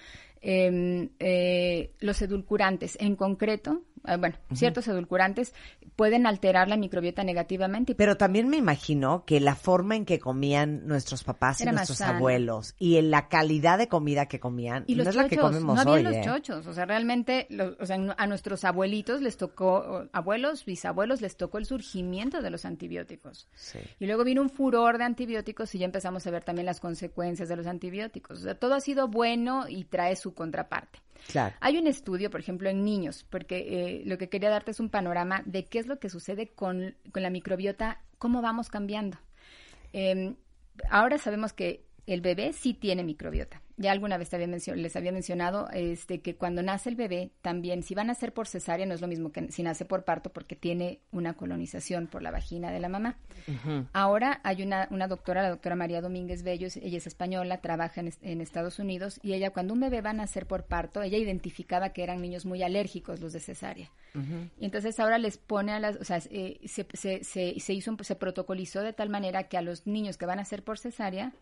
em, 0.40 1.10
eh, 1.18 1.92
los 2.00 2.20
edulcurantes, 2.22 2.96
en 3.00 3.16
concreto, 3.16 3.82
eh, 4.06 4.16
bueno, 4.16 4.36
ciertos 4.54 4.86
edulcurantes 4.88 5.52
pueden 5.96 6.26
alterar 6.26 6.68
la 6.68 6.76
microbiota 6.76 7.24
negativamente. 7.24 7.94
Pero 7.96 8.16
también 8.16 8.48
me 8.48 8.56
imagino 8.56 9.24
que 9.26 9.40
la 9.40 9.56
forma 9.56 9.96
en 9.96 10.04
que 10.04 10.20
comían 10.20 10.86
nuestros 10.86 11.24
papás 11.24 11.60
y 11.60 11.64
Era 11.64 11.72
nuestros 11.72 12.00
abuelos 12.02 12.74
y 12.78 12.96
en 12.96 13.10
la 13.10 13.28
calidad 13.28 13.78
de 13.78 13.88
comida 13.88 14.26
que 14.26 14.38
comían 14.38 14.84
Y 14.86 14.94
no 14.94 14.98
los 14.98 15.08
es 15.08 15.14
la 15.16 15.28
que 15.28 15.36
comemos 15.36 15.74
no 15.74 15.80
había 15.80 15.94
hoy. 15.94 16.02
los 16.04 16.14
¿eh? 16.14 16.22
chochos, 16.24 16.66
o 16.68 16.72
sea, 16.72 16.86
realmente, 16.86 17.46
lo- 17.50 17.76
o 17.80 17.86
sea, 17.86 17.96
a 18.16 18.26
nuestros 18.28 18.64
abuelitos 18.64 19.20
les 19.22 19.36
tocó, 19.36 20.06
abuelos, 20.12 20.64
bisabuelos, 20.64 21.20
les 21.20 21.36
tocó 21.36 21.58
el 21.58 21.66
surgimiento 21.68 22.42
de 22.42 22.50
los 22.50 22.64
antibióticos. 22.64 23.48
Sí. 23.54 23.78
Y 24.00 24.06
luego 24.06 24.24
vino 24.24 24.42
un 24.42 24.50
furor 24.50 24.98
de 24.98 25.04
antibióticos 25.04 25.74
y 25.74 25.78
ya 25.78 25.84
empezamos 25.84 26.26
a 26.26 26.30
ver 26.30 26.42
también 26.42 26.66
las 26.66 26.80
consecuencias 26.80 27.48
de 27.48 27.56
los 27.56 27.66
antibióticos. 27.66 28.40
O 28.40 28.42
sea, 28.42 28.54
todo 28.54 28.74
ha 28.74 28.80
sido 28.80 29.08
bueno 29.08 29.66
y 29.68 29.84
trae 29.84 30.16
su 30.16 30.34
contraparte. 30.34 30.98
Claro. 31.28 31.54
Hay 31.60 31.78
un 31.78 31.86
estudio, 31.86 32.30
por 32.30 32.40
ejemplo, 32.40 32.68
en 32.70 32.84
niños, 32.84 33.24
porque 33.28 33.66
eh, 33.68 34.02
lo 34.06 34.18
que 34.18 34.28
quería 34.28 34.50
darte 34.50 34.70
es 34.70 34.80
un 34.80 34.88
panorama 34.88 35.42
de 35.44 35.66
qué 35.66 35.78
es 35.78 35.86
lo 35.86 35.98
que 35.98 36.08
sucede 36.08 36.48
con, 36.48 36.96
con 37.12 37.22
la 37.22 37.30
microbiota, 37.30 38.00
cómo 38.18 38.40
vamos 38.40 38.68
cambiando. 38.68 39.18
Eh, 39.92 40.34
ahora 40.90 41.18
sabemos 41.18 41.52
que 41.52 41.87
el 42.12 42.20
bebé 42.20 42.52
sí 42.52 42.74
tiene 42.74 43.04
microbiota. 43.04 43.62
Ya 43.80 43.92
alguna 43.92 44.18
vez 44.18 44.34
había 44.34 44.48
les 44.48 44.96
había 44.96 45.12
mencionado 45.12 45.68
este, 45.72 46.20
que 46.20 46.34
cuando 46.34 46.62
nace 46.64 46.88
el 46.88 46.96
bebé, 46.96 47.30
también, 47.42 47.84
si 47.84 47.94
va 47.94 48.02
a 48.02 48.04
nacer 48.06 48.32
por 48.34 48.48
cesárea, 48.48 48.86
no 48.86 48.94
es 48.94 49.00
lo 49.00 49.06
mismo 49.06 49.30
que 49.30 49.52
si 49.52 49.62
nace 49.62 49.84
por 49.84 50.02
parto, 50.04 50.32
porque 50.32 50.56
tiene 50.56 50.98
una 51.12 51.34
colonización 51.34 52.08
por 52.08 52.22
la 52.22 52.32
vagina 52.32 52.72
de 52.72 52.80
la 52.80 52.88
mamá. 52.88 53.18
Ahora 53.92 54.40
hay 54.42 54.62
una, 54.62 54.88
una 54.90 55.06
doctora, 55.06 55.42
la 55.42 55.50
doctora 55.50 55.76
María 55.76 56.00
Domínguez 56.00 56.42
Bello, 56.42 56.66
es- 56.66 56.76
ella 56.78 56.98
es 56.98 57.06
española, 57.06 57.60
trabaja 57.60 58.00
en, 58.00 58.08
es- 58.08 58.18
en 58.22 58.40
Estados 58.40 58.80
Unidos, 58.80 59.20
y 59.22 59.34
ella, 59.34 59.50
cuando 59.50 59.74
un 59.74 59.80
bebé 59.80 60.00
va 60.00 60.10
a 60.10 60.14
nacer 60.14 60.46
por 60.46 60.64
parto, 60.64 61.02
ella 61.02 61.18
identificaba 61.18 61.90
que 61.90 62.02
eran 62.02 62.20
niños 62.20 62.46
muy 62.46 62.64
alérgicos 62.64 63.20
los 63.20 63.32
de 63.32 63.38
cesárea. 63.40 63.90
Y 64.58 64.64
entonces 64.64 64.98
ahora 64.98 65.18
les 65.18 65.38
pone 65.38 65.70
a 65.70 65.78
las, 65.78 65.94
o 65.96 66.04
sea, 66.04 66.20
eh, 66.30 66.58
se, 66.66 66.84
se, 66.94 67.22
se, 67.22 67.60
se 67.60 67.72
hizo, 67.74 67.92
un- 67.92 68.02
se 68.02 68.16
protocolizó 68.16 68.80
de 68.82 68.92
tal 68.92 69.08
manera 69.08 69.44
que 69.44 69.56
a 69.56 69.62
los 69.62 69.86
niños 69.86 70.16
que 70.16 70.26
van 70.26 70.40
a 70.40 70.44
ser 70.44 70.64
por 70.64 70.78
cesárea, 70.80 71.32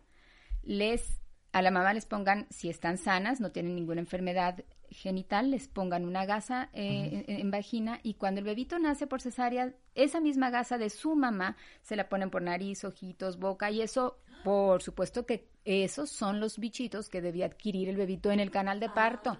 les, 0.67 1.19
a 1.53 1.61
la 1.61 1.71
mamá 1.71 1.93
les 1.93 2.05
pongan, 2.05 2.45
si 2.49 2.69
están 2.69 2.97
sanas, 2.97 3.39
no 3.39 3.51
tienen 3.51 3.73
ninguna 3.75 4.01
enfermedad 4.01 4.63
genital, 4.89 5.51
les 5.51 5.67
pongan 5.67 6.05
una 6.05 6.25
gasa 6.25 6.69
eh, 6.73 7.25
en, 7.27 7.39
en 7.39 7.51
vagina 7.51 7.99
y 8.03 8.13
cuando 8.13 8.39
el 8.39 8.45
bebito 8.45 8.79
nace 8.79 9.05
por 9.07 9.21
cesárea, 9.21 9.73
esa 9.95 10.19
misma 10.21 10.49
gasa 10.49 10.77
de 10.77 10.89
su 10.89 11.15
mamá 11.15 11.57
se 11.81 11.95
la 11.95 12.07
ponen 12.07 12.29
por 12.29 12.41
nariz, 12.41 12.83
ojitos, 12.85 13.37
boca 13.37 13.69
y 13.71 13.81
eso, 13.81 14.17
por 14.43 14.81
supuesto 14.81 15.25
que 15.25 15.49
esos 15.65 16.09
son 16.09 16.39
los 16.39 16.57
bichitos 16.57 17.09
que 17.09 17.21
debía 17.21 17.47
adquirir 17.47 17.89
el 17.89 17.97
bebito 17.97 18.31
en 18.31 18.39
el 18.39 18.49
canal 18.51 18.79
de 18.79 18.89
parto 18.89 19.37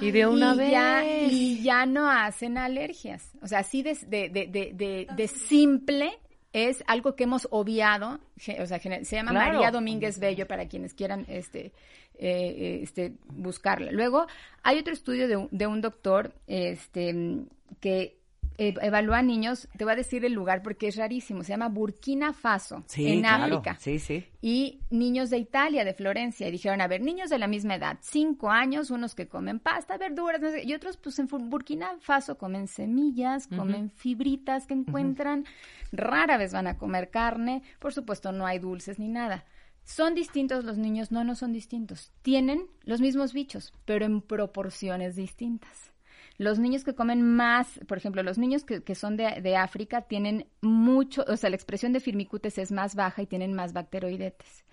Y 0.00 0.10
de 0.12 0.26
una 0.26 0.54
y 0.54 0.58
vez. 0.58 0.70
Ya, 0.70 1.04
y 1.04 1.62
ya 1.62 1.86
no 1.86 2.08
hacen 2.08 2.56
alergias. 2.58 3.32
O 3.42 3.48
sea, 3.48 3.60
así 3.60 3.82
de, 3.82 3.94
de, 4.06 4.28
de, 4.28 4.46
de, 4.46 4.72
de- 4.74 5.08
de 5.16 5.26
simple 5.28 6.12
es 6.56 6.82
algo 6.86 7.14
que 7.16 7.24
hemos 7.24 7.46
obviado. 7.50 8.18
O 8.60 8.66
sea, 8.66 8.78
se 8.78 9.16
llama 9.16 9.32
Claro. 9.32 9.52
María 9.52 9.70
Domínguez 9.70 10.18
Bello 10.18 10.46
para 10.46 10.66
quienes 10.68 10.94
quieran 10.94 11.26
este, 11.28 11.72
eh, 12.18 12.80
este, 12.82 13.12
buscarla. 13.28 13.92
Luego, 13.92 14.26
hay 14.62 14.78
otro 14.78 14.94
estudio 14.94 15.28
de 15.28 15.36
un, 15.36 15.48
de 15.50 15.66
un 15.66 15.82
doctor 15.82 16.32
este, 16.46 17.44
que 17.78 18.15
eh, 18.58 18.74
evalúa 18.80 19.22
niños. 19.22 19.68
Te 19.76 19.84
voy 19.84 19.92
a 19.92 19.96
decir 19.96 20.24
el 20.24 20.32
lugar 20.32 20.62
porque 20.62 20.88
es 20.88 20.96
rarísimo. 20.96 21.42
Se 21.42 21.50
llama 21.50 21.68
Burkina 21.68 22.32
Faso, 22.32 22.84
Sí, 22.86 23.06
en 23.08 23.20
claro. 23.20 23.56
África 23.58 23.76
Sí, 23.78 23.98
sí. 23.98 24.24
y 24.40 24.80
niños 24.90 25.30
de 25.30 25.38
Italia, 25.38 25.84
de 25.84 25.94
Florencia, 25.94 26.48
y 26.48 26.50
dijeron, 26.52 26.80
a 26.80 26.86
ver, 26.88 27.00
niños 27.02 27.30
de 27.30 27.38
la 27.38 27.46
misma 27.46 27.74
edad, 27.76 27.98
cinco 28.00 28.50
años, 28.50 28.90
unos 28.90 29.14
que 29.14 29.28
comen 29.28 29.60
pasta, 29.60 29.98
verduras, 29.98 30.40
no 30.40 30.50
sé, 30.50 30.62
y 30.64 30.72
otros, 30.74 30.96
pues 30.96 31.18
en 31.18 31.26
Burkina 31.26 31.96
Faso 32.00 32.38
comen 32.38 32.66
semillas, 32.68 33.46
comen 33.48 33.90
fibritas 33.90 34.66
que 34.66 34.74
encuentran, 34.74 35.44
rara 35.92 36.36
vez 36.36 36.52
van 36.52 36.66
a 36.66 36.78
comer 36.78 37.10
carne, 37.10 37.62
por 37.78 37.92
supuesto 37.92 38.32
no 38.32 38.46
hay 38.46 38.58
dulces 38.58 38.98
ni 38.98 39.08
nada. 39.08 39.44
¿Son 39.84 40.14
distintos 40.16 40.64
los 40.64 40.78
niños? 40.78 41.12
No, 41.12 41.22
no 41.22 41.36
son 41.36 41.52
distintos. 41.52 42.10
Tienen 42.22 42.66
los 42.82 43.00
mismos 43.00 43.32
bichos, 43.32 43.72
pero 43.84 44.04
en 44.04 44.20
proporciones 44.20 45.14
distintas. 45.14 45.92
Los 46.38 46.58
niños 46.58 46.84
que 46.84 46.94
comen 46.94 47.22
más, 47.22 47.80
por 47.88 47.98
ejemplo, 47.98 48.22
los 48.22 48.38
niños 48.38 48.64
que, 48.64 48.82
que 48.82 48.94
son 48.94 49.16
de, 49.16 49.40
de 49.40 49.56
África 49.56 50.02
tienen 50.02 50.46
mucho, 50.60 51.24
o 51.26 51.36
sea, 51.36 51.50
la 51.50 51.56
expresión 51.56 51.92
de 51.92 52.00
firmicutes 52.00 52.58
es 52.58 52.72
más 52.72 52.94
baja 52.94 53.22
y 53.22 53.26
tienen 53.26 53.54
más 53.54 53.72
bacteroidetes. 53.72 54.64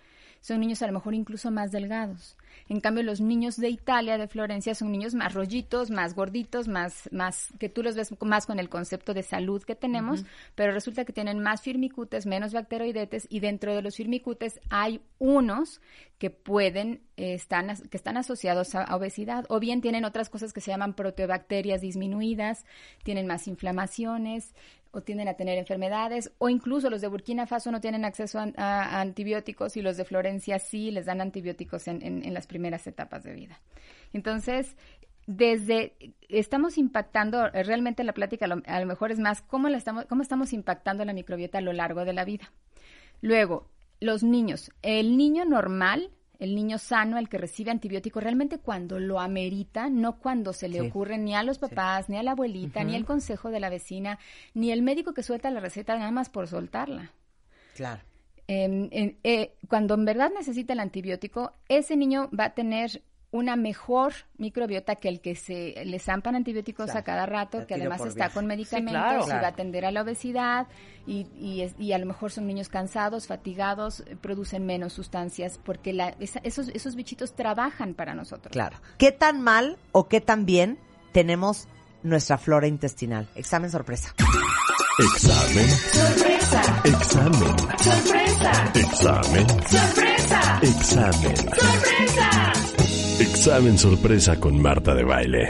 Son 0.43 0.59
niños 0.59 0.81
a 0.81 0.87
lo 0.87 0.93
mejor 0.93 1.15
incluso 1.15 1.51
más 1.51 1.71
delgados. 1.71 2.35
En 2.67 2.81
cambio, 2.81 3.01
los 3.01 3.21
niños 3.21 3.55
de 3.55 3.69
Italia, 3.69 4.17
de 4.17 4.27
Florencia, 4.27 4.75
son 4.75 4.91
niños 4.91 5.15
más 5.15 5.33
rollitos, 5.33 5.89
más 5.89 6.15
gorditos, 6.15 6.67
más, 6.67 7.07
más, 7.13 7.47
que 7.59 7.69
tú 7.69 7.81
los 7.81 7.95
ves 7.95 8.13
más 8.19 8.45
con 8.45 8.59
el 8.59 8.67
concepto 8.67 9.13
de 9.13 9.23
salud 9.23 9.63
que 9.63 9.73
tenemos, 9.73 10.25
pero 10.53 10.73
resulta 10.73 11.05
que 11.05 11.13
tienen 11.13 11.39
más 11.39 11.61
firmicutes, 11.61 12.25
menos 12.25 12.51
bacteroidetes, 12.51 13.25
y 13.29 13.39
dentro 13.39 13.73
de 13.73 13.81
los 13.81 13.95
firmicutes 13.95 14.59
hay 14.69 14.99
unos 15.17 15.79
que 16.17 16.29
pueden, 16.29 17.01
eh, 17.15 17.35
están, 17.35 17.73
que 17.89 17.95
están 17.95 18.17
asociados 18.17 18.75
a, 18.75 18.83
a 18.83 18.97
obesidad, 18.97 19.45
o 19.47 19.61
bien 19.61 19.79
tienen 19.79 20.03
otras 20.03 20.29
cosas 20.29 20.51
que 20.51 20.59
se 20.59 20.71
llaman 20.71 20.93
proteobacterias 20.93 21.79
disminuidas, 21.79 22.65
tienen 23.03 23.27
más 23.27 23.47
inflamaciones, 23.47 24.53
o 24.95 25.01
tienden 25.01 25.27
a 25.27 25.33
tener 25.33 25.57
enfermedades, 25.57 26.31
o 26.37 26.49
incluso 26.49 26.89
los 26.91 27.01
de 27.01 27.07
Burkina 27.07 27.47
Faso 27.47 27.71
no 27.71 27.81
tienen 27.81 28.05
acceso 28.05 28.39
a, 28.39 29.01
antibióticos 29.01 29.75
y 29.75 29.81
los 29.81 29.97
de 29.97 30.05
Florencia 30.05 30.59
sí 30.59 30.91
les 30.91 31.07
dan 31.07 31.19
antibióticos 31.19 31.87
en, 31.87 32.01
en- 32.03 32.33
las 32.33 32.45
primeras 32.45 32.85
etapas 32.85 33.23
de 33.23 33.33
vida. 33.33 33.59
Entonces, 34.13 34.75
desde 35.25 35.93
estamos 36.29 36.77
impactando 36.77 37.49
realmente 37.49 38.03
la 38.03 38.13
plática 38.13 38.45
lo, 38.45 38.61
a 38.65 38.79
lo 38.79 38.85
mejor 38.85 39.11
es 39.11 39.19
más 39.19 39.41
cómo 39.41 39.67
la 39.67 39.77
estamos 39.77 40.05
cómo 40.05 40.21
estamos 40.21 40.53
impactando 40.53 41.03
la 41.05 41.13
microbiota 41.13 41.57
a 41.57 41.61
lo 41.61 41.73
largo 41.73 42.05
de 42.05 42.13
la 42.13 42.23
vida. 42.25 42.51
Luego, 43.21 43.67
los 43.99 44.21
niños, 44.21 44.71
el 44.81 45.17
niño 45.17 45.43
normal, 45.45 46.11
el 46.43 46.55
niño 46.55 46.77
sano, 46.77 47.17
el 47.17 47.29
que 47.29 47.37
recibe 47.37 47.71
antibióticos, 47.71 48.21
realmente 48.21 48.57
cuando 48.59 48.99
lo 48.99 49.19
amerita, 49.19 49.89
no 49.89 50.17
cuando 50.19 50.53
se 50.53 50.67
le 50.67 50.79
Sí. 50.81 50.87
ocurre 50.87 51.17
ni 51.17 51.33
a 51.35 51.43
los 51.43 51.57
papás, 51.57 52.09
ni 52.09 52.17
a 52.17 52.23
la 52.23 52.31
abuelita, 52.31 52.83
ni 52.83 52.95
el 52.95 53.05
consejo 53.05 53.49
de 53.49 53.59
la 53.59 53.69
vecina, 53.69 54.19
ni 54.53 54.71
el 54.71 54.81
médico 54.81 55.13
que 55.13 55.23
suelta 55.23 55.49
la 55.51 55.59
receta 55.59 55.97
nada 55.97 56.11
más 56.11 56.29
por 56.29 56.47
soltarla. 56.47 57.11
Claro. 57.75 58.01
En- 58.45 58.89
eh, 59.23 59.55
cuando 59.69 59.93
en 59.93 60.03
verdad 60.05 60.29
necesita 60.37 60.73
el 60.73 60.79
antibiótico, 60.81 61.53
ese 61.69 61.95
niño 61.95 62.29
va 62.37 62.45
a 62.45 62.53
tener 62.53 63.01
una 63.33 63.55
mejor 63.57 64.13
microbiota 64.37 64.95
que 64.95 65.09
el 65.09 65.19
que 65.19 65.35
se 65.35 65.83
le 65.85 65.99
zampan 65.99 66.35
antibióticos 66.35 66.85
Claro, 66.85 66.99
a 66.99 67.03
cada 67.03 67.25
rato, 67.25 67.67
que 67.67 67.73
además 67.73 67.99
está 68.01 68.13
viaje. 68.25 68.33
con 68.35 68.45
medicamentos 68.45 69.25
claro. 69.25 69.25
y 69.27 69.29
va 69.41 69.47
a 69.47 69.47
atender 69.49 69.85
a 69.85 69.91
la 69.91 70.03
obesidad 70.03 70.67
y, 71.07 71.27
y, 71.37 71.61
es- 71.63 71.73
y 71.79 71.91
a 71.93 71.97
lo 71.97 72.05
mejor 72.05 72.31
son 72.31 72.45
niños 72.47 72.69
cansados, 72.69 73.27
fatigados, 73.27 74.01
eh, 74.01 74.15
producen 74.21 74.65
menos 74.65 74.93
sustancias 74.93 75.59
porque 75.65 75.91
la- 75.93 76.15
esa- 76.19 76.39
esos, 76.43 76.69
esos 76.69 76.95
bichitos 76.95 77.35
trabajan 77.35 77.95
para 77.95 78.13
nosotros. 78.13 78.51
Claro. 78.53 78.77
¿Qué 78.97 79.11
tan 79.11 79.41
mal 79.41 79.77
o 79.91 80.07
qué 80.07 80.21
tan 80.21 80.45
bien 80.45 80.77
tenemos 81.11 81.67
nuestra 82.03 82.37
flora 82.37 82.67
intestinal? 82.67 83.27
Examen 83.35 83.69
sorpresa. 83.71 84.13
Examen. 84.99 85.67
¡Sorpresa! 85.67 86.81
Examen. 86.85 87.57
¡Sorpresa! 87.79 88.71
Examen. 88.75 89.47
¡Sorpresa! 89.67 90.59
Examen. 90.61 91.35
¡Sorpresa! 91.35 92.29
Examen 93.45 93.77
sorpresa 93.77 94.39
con 94.39 94.61
Marta 94.61 94.95
de 94.95 95.03
Baile. 95.03 95.49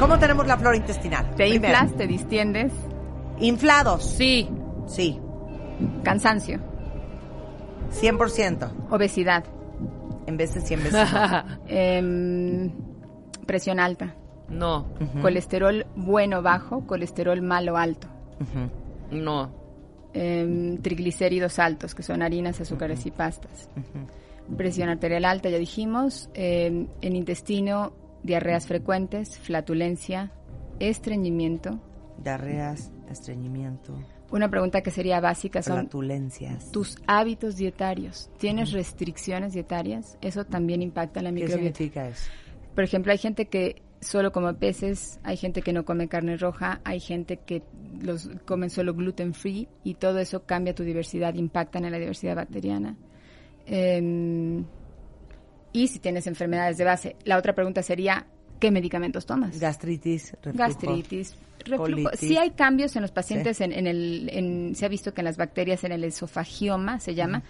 ¿Cómo 0.00 0.18
tenemos 0.18 0.46
la 0.46 0.56
flora 0.56 0.74
intestinal? 0.74 1.28
Te 1.36 1.46
Primero, 1.46 1.74
inflas, 1.74 1.94
te 1.94 2.06
distiendes, 2.06 2.72
Inflados. 3.38 4.02
Sí. 4.16 4.48
Sí. 4.86 5.20
cansancio, 6.02 6.58
100%. 8.00 8.70
obesidad, 8.88 9.44
En 10.26 10.38
vez 10.38 10.54
de 10.54 10.62
100 10.62 10.84
veces. 10.84 11.08
em, 11.68 12.70
presión 13.44 13.78
alta, 13.78 14.14
no, 14.48 14.94
colesterol 15.20 15.84
bueno 15.96 16.40
bajo, 16.40 16.86
colesterol 16.86 17.42
malo 17.42 17.76
alto, 17.76 18.08
no. 19.10 19.50
em, 20.14 20.78
triglicéridos 20.78 21.58
altos, 21.58 21.94
que 21.94 22.02
son 22.02 22.22
harinas, 22.22 22.58
azúcares 22.58 23.04
y 23.04 23.10
pastas, 23.10 23.68
presión 24.56 24.88
arterial 24.88 25.24
alta, 25.24 25.48
ya 25.48 25.58
dijimos, 25.58 26.30
em, 26.34 26.88
en 27.00 27.16
intestino, 27.16 27.92
diarreas 28.22 28.66
frecuentes, 28.66 29.38
flatulencia, 29.38 30.32
estreñimiento. 30.80 31.80
Diarreas, 32.22 32.92
estreñimiento, 33.10 33.92
Una 34.30 34.48
pregunta 34.50 34.80
que 34.82 34.90
sería 34.90 35.20
básica 35.20 35.62
son 35.62 35.80
flatulencias. 35.80 36.72
tus 36.72 36.96
hábitos 37.06 37.56
dietarios. 37.56 38.28
¿Tienes 38.38 38.72
restricciones 38.72 39.52
dietarias? 39.52 40.18
Eso 40.20 40.44
también 40.44 40.82
impacta 40.82 41.20
en 41.20 41.24
la 41.24 41.30
¿Qué 41.30 41.34
microbiota. 41.34 41.62
significa 41.62 42.08
eso? 42.08 42.28
Por 42.74 42.82
ejemplo, 42.84 43.12
hay 43.12 43.18
gente 43.18 43.46
que 43.46 43.82
solo 44.00 44.32
come 44.32 44.52
peces, 44.54 45.20
hay 45.22 45.36
gente 45.36 45.62
que 45.62 45.72
no 45.72 45.84
come 45.84 46.08
carne 46.08 46.36
roja, 46.36 46.80
hay 46.84 46.98
gente 47.00 47.36
que 47.38 47.62
los 48.00 48.28
comen 48.44 48.68
solo 48.70 48.94
gluten 48.94 49.32
free 49.32 49.68
y 49.84 49.94
todo 49.94 50.18
eso 50.18 50.44
cambia 50.44 50.74
tu 50.74 50.82
diversidad, 50.82 51.34
impacta 51.34 51.78
en 51.78 51.90
la 51.90 51.98
diversidad 51.98 52.34
bacteriana. 52.36 52.96
Em, 53.66 54.64
y 55.72 55.88
si 55.88 55.98
tienes 55.98 56.26
enfermedades 56.26 56.78
de 56.78 56.84
base, 56.84 57.16
la 57.24 57.36
otra 57.36 57.54
pregunta 57.54 57.82
sería, 57.82 58.26
¿qué 58.60 58.70
medicamentos 58.70 59.26
tomas? 59.26 59.58
Gastritis, 59.60 60.32
reflujo. 60.42 60.58
Gastritis, 60.58 61.36
reflujo. 61.64 62.10
Sí 62.28 62.36
hay 62.38 62.50
cambios 62.50 62.96
en 62.96 63.02
los 63.02 63.10
pacientes, 63.12 63.60
en, 63.60 63.72
en 63.72 63.86
el, 63.86 64.28
en- 64.32 64.74
se 64.74 64.86
ha 64.86 64.88
visto 64.88 65.12
que 65.12 65.20
en 65.20 65.26
las 65.26 65.36
bacterias, 65.36 65.84
en 65.84 65.92
el 65.92 66.04
esofagioma 66.04 67.00
se 67.00 67.14
llama, 67.14 67.42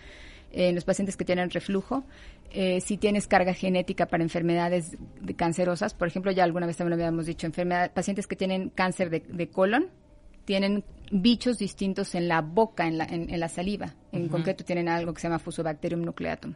eh, 0.53 0.69
en 0.71 0.75
los 0.75 0.85
pacientes 0.85 1.17
que 1.17 1.25
tienen 1.25 1.51
reflujo, 1.51 2.05
eh, 2.51 2.81
si 2.81 2.97
tienes 2.97 3.27
carga 3.29 3.53
genética 3.53 4.07
para 4.07 4.23
enfermedades 4.23 4.97
de- 5.21 5.35
cancerosas, 5.35 5.95
por 5.95 6.09
ejemplo, 6.09 6.33
ya 6.33 6.43
alguna 6.45 6.67
vez 6.67 6.77
también 6.79 6.99
lo 6.99 7.05
habíamos 7.05 7.27
dicho, 7.27 7.47
enfermedad, 7.47 7.93
pacientes 7.93 8.27
que 8.27 8.35
tienen 8.37 8.71
cáncer 8.71 9.11
de, 9.11 9.21
de 9.21 9.49
colon, 9.49 9.89
tienen 10.47 10.85
bichos 11.11 11.59
distintos 11.59 12.15
en 12.15 12.29
la 12.29 12.41
boca, 12.41 12.87
en 12.87 12.99
la, 12.99 13.05
en, 13.05 13.31
en 13.33 13.41
la 13.41 13.49
saliva. 13.49 13.95
En 14.13 14.29
concreto 14.29 14.65
tienen 14.65 14.89
algo 14.89 15.13
que 15.13 15.21
se 15.21 15.27
llama 15.29 15.39
Fusobacterium 15.39 16.03
nucleatum. 16.03 16.55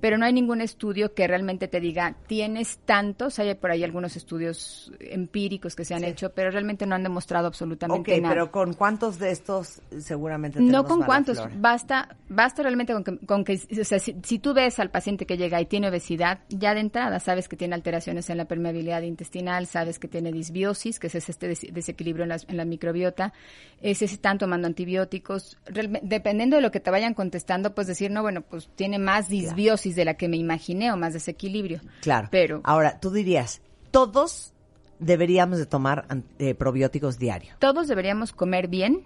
Pero 0.00 0.18
no 0.18 0.24
hay 0.24 0.32
ningún 0.32 0.60
estudio 0.60 1.14
que 1.14 1.26
realmente 1.28 1.68
te 1.68 1.80
diga, 1.80 2.16
tienes 2.26 2.78
tantos, 2.84 3.38
hay 3.38 3.54
por 3.54 3.70
ahí 3.70 3.84
algunos 3.84 4.16
estudios 4.16 4.92
empíricos 5.00 5.76
que 5.76 5.84
se 5.84 5.94
han 5.94 6.02
hecho, 6.04 6.30
pero 6.32 6.50
realmente 6.50 6.86
no 6.86 6.94
han 6.94 7.02
demostrado 7.02 7.46
absolutamente 7.46 8.12
Ok, 8.14 8.20
nada. 8.22 8.34
pero 8.34 8.50
¿con 8.50 8.72
cuántos 8.74 9.18
de 9.18 9.30
estos 9.30 9.80
seguramente 9.98 10.60
No 10.60 10.84
con 10.84 11.02
cuántos, 11.02 11.38
basta, 11.60 12.16
basta 12.28 12.62
realmente 12.62 12.92
con 12.92 13.04
que, 13.04 13.18
con 13.26 13.44
que 13.44 13.60
o 13.80 13.84
sea, 13.84 13.98
si, 13.98 14.16
si 14.24 14.38
tú 14.38 14.54
ves 14.54 14.78
al 14.80 14.90
paciente 14.90 15.26
que 15.26 15.36
llega 15.36 15.60
y 15.60 15.66
tiene 15.66 15.88
obesidad, 15.88 16.40
ya 16.48 16.74
de 16.74 16.80
entrada 16.80 17.20
sabes 17.20 17.48
que 17.48 17.56
tiene 17.56 17.74
alteraciones 17.74 18.30
en 18.30 18.36
la 18.38 18.46
permeabilidad 18.46 19.02
intestinal, 19.02 19.66
sabes 19.66 19.98
que 19.98 20.08
tiene 20.08 20.32
disbiosis, 20.32 20.98
que 20.98 21.06
es 21.08 21.14
este 21.28 21.48
des- 21.48 21.66
desequilibrio 21.72 22.24
en 22.24 22.30
la, 22.30 22.38
en 22.48 22.56
la 22.56 22.64
microbiota, 22.64 23.32
eh, 23.80 23.94
se 23.94 24.06
están 24.06 24.38
tomando 24.38 24.66
antibióticos, 24.66 25.56
Realme- 25.66 26.00
dependiendo 26.02 26.56
de 26.56 26.62
lo 26.62 26.70
que 26.70 26.77
te 26.80 26.90
vayan 26.90 27.14
contestando, 27.14 27.74
pues 27.74 27.86
decir, 27.86 28.10
no, 28.10 28.22
bueno, 28.22 28.42
pues 28.42 28.68
tiene 28.74 28.98
más 28.98 29.28
disbiosis 29.28 29.96
de 29.96 30.04
la 30.04 30.14
que 30.14 30.28
me 30.28 30.36
imaginé 30.36 30.92
o 30.92 30.96
más 30.96 31.12
desequilibrio. 31.12 31.80
Claro. 32.00 32.28
Pero 32.30 32.60
Ahora, 32.64 33.00
tú 33.00 33.10
dirías, 33.10 33.60
todos 33.90 34.52
deberíamos 34.98 35.58
de 35.58 35.66
tomar 35.66 36.06
eh, 36.38 36.54
probióticos 36.54 37.18
diario. 37.18 37.52
todos 37.58 37.88
deberíamos 37.88 38.32
comer 38.32 38.68
bien, 38.68 39.02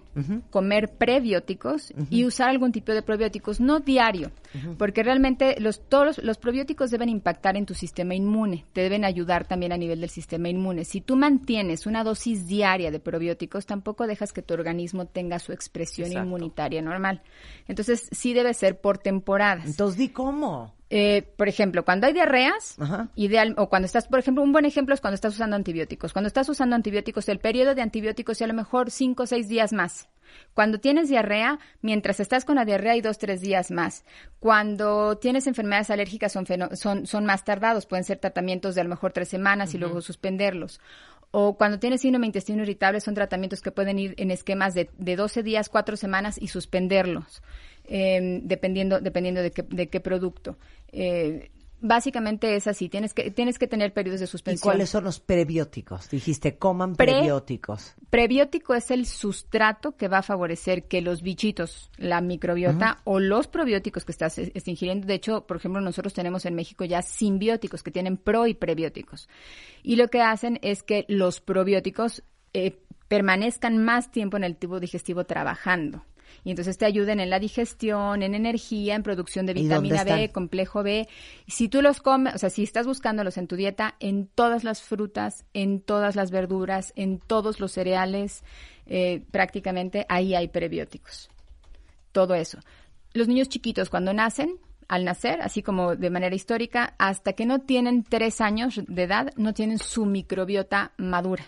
comer 0.49 0.91
prebióticos 0.97 1.93
y 2.09 2.25
usar 2.25 2.49
algún 2.49 2.71
tipo 2.71 2.91
de 2.91 3.01
probióticos, 3.01 3.59
no 3.59 3.79
diario, 3.79 4.31
porque 4.77 5.03
realmente 5.03 5.59
los, 5.59 5.81
todos 5.87 6.05
los, 6.05 6.17
los 6.19 6.37
probióticos 6.37 6.91
deben 6.91 7.09
impactar 7.09 7.57
en 7.57 7.65
tu 7.65 7.73
sistema 7.73 8.15
inmune, 8.15 8.65
te 8.73 8.81
deben 8.81 9.05
ayudar 9.05 9.47
también 9.47 9.71
a 9.71 9.77
nivel 9.77 10.01
del 10.01 10.09
sistema 10.09 10.49
inmune. 10.49 10.85
Si 10.85 11.01
tú 11.01 11.15
mantienes 11.15 11.85
una 11.85 12.03
dosis 12.03 12.47
diaria 12.47 12.91
de 12.91 12.99
probióticos, 12.99 13.65
tampoco 13.65 14.07
dejas 14.07 14.33
que 14.33 14.41
tu 14.41 14.53
organismo 14.53 15.05
tenga 15.05 15.39
su 15.39 15.51
expresión 15.51 16.07
Exacto. 16.07 16.25
inmunitaria 16.27 16.81
normal. 16.81 17.21
Entonces, 17.67 18.07
sí 18.11 18.33
debe 18.33 18.53
ser 18.53 18.79
por 18.79 18.97
temporadas. 18.97 19.65
Entonces, 19.65 19.97
di 19.97 20.09
cómo. 20.09 20.73
Eh, 20.95 21.23
por 21.37 21.47
ejemplo, 21.47 21.83
cuando 21.83 22.05
hay 22.05 22.13
diarreas, 22.13 22.75
Ajá. 22.79 23.09
ideal, 23.15 23.55
o 23.57 23.67
cuando 23.67 23.87
estás, 23.87 24.07
por 24.07 24.19
ejemplo, 24.19 24.43
un 24.43 24.51
buen 24.51 24.63
ejemplo 24.63 24.93
es 24.93 25.01
cuando 25.01 25.15
estás 25.15 25.33
usando 25.33 25.55
antibióticos. 25.55 26.13
Cuando 26.13 26.27
estás 26.27 26.47
usando 26.49 26.75
antibióticos, 26.75 27.27
el 27.29 27.39
periodo 27.39 27.73
de 27.73 27.81
antibióticos 27.81 28.37
es 28.37 28.43
a 28.43 28.47
lo 28.47 28.53
mejor 28.53 28.91
cinco 28.91 29.23
o 29.23 29.25
seis 29.25 29.47
días 29.47 29.73
más. 29.73 30.07
Cuando 30.53 30.79
tienes 30.79 31.09
diarrea, 31.09 31.57
mientras 31.81 32.19
estás 32.19 32.45
con 32.45 32.57
la 32.57 32.65
diarrea 32.65 32.91
hay 32.91 33.01
dos, 33.01 33.17
tres 33.17 33.41
días 33.41 33.71
más. 33.71 34.05
Cuando 34.39 35.17
tienes 35.17 35.47
enfermedades 35.47 35.89
alérgicas 35.89 36.31
son, 36.31 36.45
son, 36.73 37.07
son 37.07 37.25
más 37.25 37.43
tardados, 37.43 37.87
pueden 37.87 38.03
ser 38.03 38.19
tratamientos 38.19 38.75
de 38.75 38.81
a 38.81 38.83
lo 38.83 38.91
mejor 38.91 39.13
tres 39.13 39.29
semanas 39.29 39.73
y 39.73 39.79
luego 39.79 39.99
suspenderlos. 39.99 40.79
O 41.31 41.57
cuando 41.57 41.79
tienes 41.79 42.01
síndrome 42.01 42.27
intestino 42.27 42.61
irritable 42.61 43.01
son 43.01 43.15
tratamientos 43.15 43.63
que 43.63 43.71
pueden 43.71 43.97
ir 43.97 44.13
en 44.17 44.29
esquemas 44.29 44.75
de, 44.75 44.91
de 44.99 45.15
12 45.15 45.41
días, 45.41 45.69
cuatro 45.69 45.97
semanas 45.97 46.37
y 46.39 46.49
suspenderlos, 46.49 47.41
eh, 47.85 48.39
dependiendo, 48.43 48.99
dependiendo 48.99 49.41
de 49.41 49.51
qué, 49.51 49.63
de 49.63 49.87
qué 49.89 49.99
producto. 49.99 50.57
Eh, 50.91 51.49
básicamente 51.85 52.55
es 52.55 52.65
así, 52.67 52.87
tienes 52.87 53.13
que, 53.13 53.29
tienes 53.29 53.59
que 53.59 53.67
tener 53.67 53.91
periodos 53.91 54.21
de 54.21 54.23
¿Y 54.23 54.27
suspensión. 54.29 54.63
cuáles 54.71 54.89
son 54.89 55.03
los 55.03 55.19
prebióticos? 55.19 56.09
Dijiste, 56.09 56.57
coman 56.57 56.95
Pre- 56.95 57.11
prebióticos. 57.11 57.95
Prebiótico 58.09 58.73
es 58.73 58.89
el 58.89 59.05
sustrato 59.05 59.97
que 59.97 60.07
va 60.07 60.19
a 60.19 60.23
favorecer 60.23 60.85
que 60.87 61.01
los 61.01 61.21
bichitos, 61.21 61.91
la 61.97 62.21
microbiota 62.21 63.01
o 63.03 63.19
los 63.19 63.47
probióticos 63.47 64.05
que 64.05 64.13
estás 64.13 64.37
estás 64.37 64.67
ingiriendo, 64.69 65.07
de 65.07 65.15
hecho, 65.15 65.45
por 65.45 65.57
ejemplo, 65.57 65.81
nosotros 65.81 66.13
tenemos 66.13 66.45
en 66.45 66.55
México 66.55 66.85
ya 66.85 67.01
simbióticos 67.01 67.83
que 67.83 67.91
tienen 67.91 68.15
pro 68.15 68.47
y 68.47 68.53
prebióticos. 68.53 69.27
Y 69.81 69.97
lo 69.97 70.07
que 70.07 70.21
hacen 70.21 70.59
es 70.61 70.83
que 70.83 71.03
los 71.09 71.41
probióticos 71.41 72.23
eh, 72.53 72.79
permanezcan 73.09 73.83
más 73.83 74.09
tiempo 74.09 74.37
en 74.37 74.45
el 74.45 74.55
tubo 74.55 74.79
digestivo 74.79 75.25
trabajando. 75.25 76.05
Y 76.43 76.49
entonces 76.49 76.77
te 76.77 76.85
ayuden 76.85 77.19
en 77.19 77.29
la 77.29 77.39
digestión, 77.39 78.23
en 78.23 78.35
energía, 78.35 78.95
en 78.95 79.03
producción 79.03 79.45
de 79.45 79.53
¿Y 79.53 79.67
dónde 79.67 79.89
vitamina 79.89 80.03
B, 80.03 80.31
complejo 80.31 80.83
B. 80.83 81.07
Si 81.47 81.69
tú 81.69 81.81
los 81.81 82.01
comes, 82.01 82.35
o 82.35 82.37
sea, 82.37 82.49
si 82.49 82.63
estás 82.63 82.85
buscándolos 82.85 83.37
en 83.37 83.47
tu 83.47 83.55
dieta, 83.55 83.95
en 83.99 84.27
todas 84.27 84.63
las 84.63 84.81
frutas, 84.81 85.45
en 85.53 85.81
todas 85.81 86.15
las 86.15 86.31
verduras, 86.31 86.93
en 86.95 87.19
todos 87.19 87.59
los 87.59 87.71
cereales, 87.71 88.43
eh, 88.85 89.23
prácticamente 89.31 90.05
ahí 90.09 90.35
hay 90.35 90.47
prebióticos. 90.47 91.29
Todo 92.11 92.35
eso. 92.35 92.59
Los 93.13 93.27
niños 93.27 93.49
chiquitos 93.49 93.89
cuando 93.89 94.13
nacen, 94.13 94.59
al 94.87 95.05
nacer, 95.05 95.41
así 95.41 95.63
como 95.63 95.95
de 95.95 96.09
manera 96.09 96.35
histórica, 96.35 96.95
hasta 96.97 97.33
que 97.33 97.45
no 97.45 97.61
tienen 97.61 98.03
tres 98.03 98.41
años 98.41 98.81
de 98.87 99.03
edad, 99.03 99.33
no 99.37 99.53
tienen 99.53 99.79
su 99.79 100.05
microbiota 100.05 100.91
madura. 100.97 101.45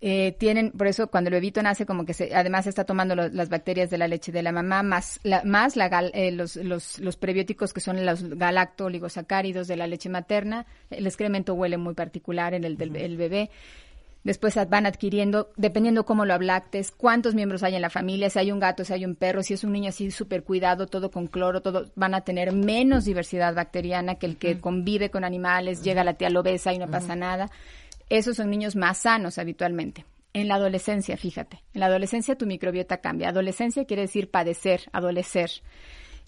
Eh, 0.00 0.32
tienen, 0.38 0.72
por 0.72 0.86
eso 0.86 1.06
cuando 1.08 1.28
el 1.28 1.34
bebito 1.34 1.62
nace, 1.62 1.86
como 1.86 2.04
que 2.04 2.14
se, 2.14 2.34
además 2.34 2.66
está 2.66 2.84
tomando 2.84 3.14
lo- 3.14 3.28
las 3.28 3.48
bacterias 3.48 3.90
de 3.90 3.98
la 3.98 4.08
leche 4.08 4.32
de 4.32 4.42
la 4.42 4.52
mamá, 4.52 4.82
más, 4.82 5.20
la, 5.22 5.42
más 5.44 5.76
la 5.76 5.88
gal- 5.88 6.10
eh, 6.14 6.32
los, 6.32 6.56
los, 6.56 6.98
los 6.98 7.16
prebióticos 7.16 7.72
que 7.72 7.80
son 7.80 8.04
los 8.04 8.24
galacto-oligosacáridos 8.24 9.68
de 9.68 9.76
la 9.76 9.86
leche 9.86 10.08
materna. 10.08 10.66
El 10.90 11.06
excremento 11.06 11.54
huele 11.54 11.76
muy 11.76 11.94
particular 11.94 12.54
en 12.54 12.64
el 12.64 12.76
del 12.76 12.96
el 12.96 13.16
bebé. 13.16 13.50
Después 14.24 14.54
van 14.68 14.86
adquiriendo, 14.86 15.50
dependiendo 15.56 16.04
cómo 16.06 16.24
lo 16.24 16.32
ablactes, 16.32 16.92
cuántos 16.92 17.34
miembros 17.34 17.64
hay 17.64 17.74
en 17.74 17.82
la 17.82 17.90
familia, 17.90 18.30
si 18.30 18.38
hay 18.38 18.52
un 18.52 18.60
gato, 18.60 18.84
si 18.84 18.92
hay 18.92 19.04
un 19.04 19.16
perro, 19.16 19.42
si 19.42 19.52
es 19.54 19.64
un 19.64 19.72
niño 19.72 19.88
así 19.88 20.12
súper 20.12 20.44
cuidado, 20.44 20.86
todo 20.86 21.10
con 21.10 21.26
cloro, 21.26 21.60
todo, 21.60 21.86
van 21.96 22.14
a 22.14 22.20
tener 22.20 22.52
menos 22.52 23.04
diversidad 23.04 23.52
bacteriana 23.52 24.14
que 24.14 24.26
el 24.26 24.36
que 24.36 24.60
convive 24.60 25.10
con 25.10 25.24
animales, 25.24 25.82
llega 25.82 26.04
la 26.04 26.14
tía 26.14 26.30
lo 26.30 26.44
besa 26.44 26.72
y 26.72 26.78
no 26.78 26.88
pasa 26.88 27.16
nada. 27.16 27.50
Esos 28.12 28.36
son 28.36 28.50
niños 28.50 28.76
más 28.76 28.98
sanos 28.98 29.38
habitualmente. 29.38 30.04
En 30.34 30.46
la 30.46 30.56
adolescencia, 30.56 31.16
fíjate, 31.16 31.62
en 31.72 31.80
la 31.80 31.86
adolescencia 31.86 32.36
tu 32.36 32.44
microbiota 32.44 32.98
cambia. 32.98 33.30
Adolescencia 33.30 33.86
quiere 33.86 34.02
decir 34.02 34.30
padecer, 34.30 34.82
adolecer. 34.92 35.50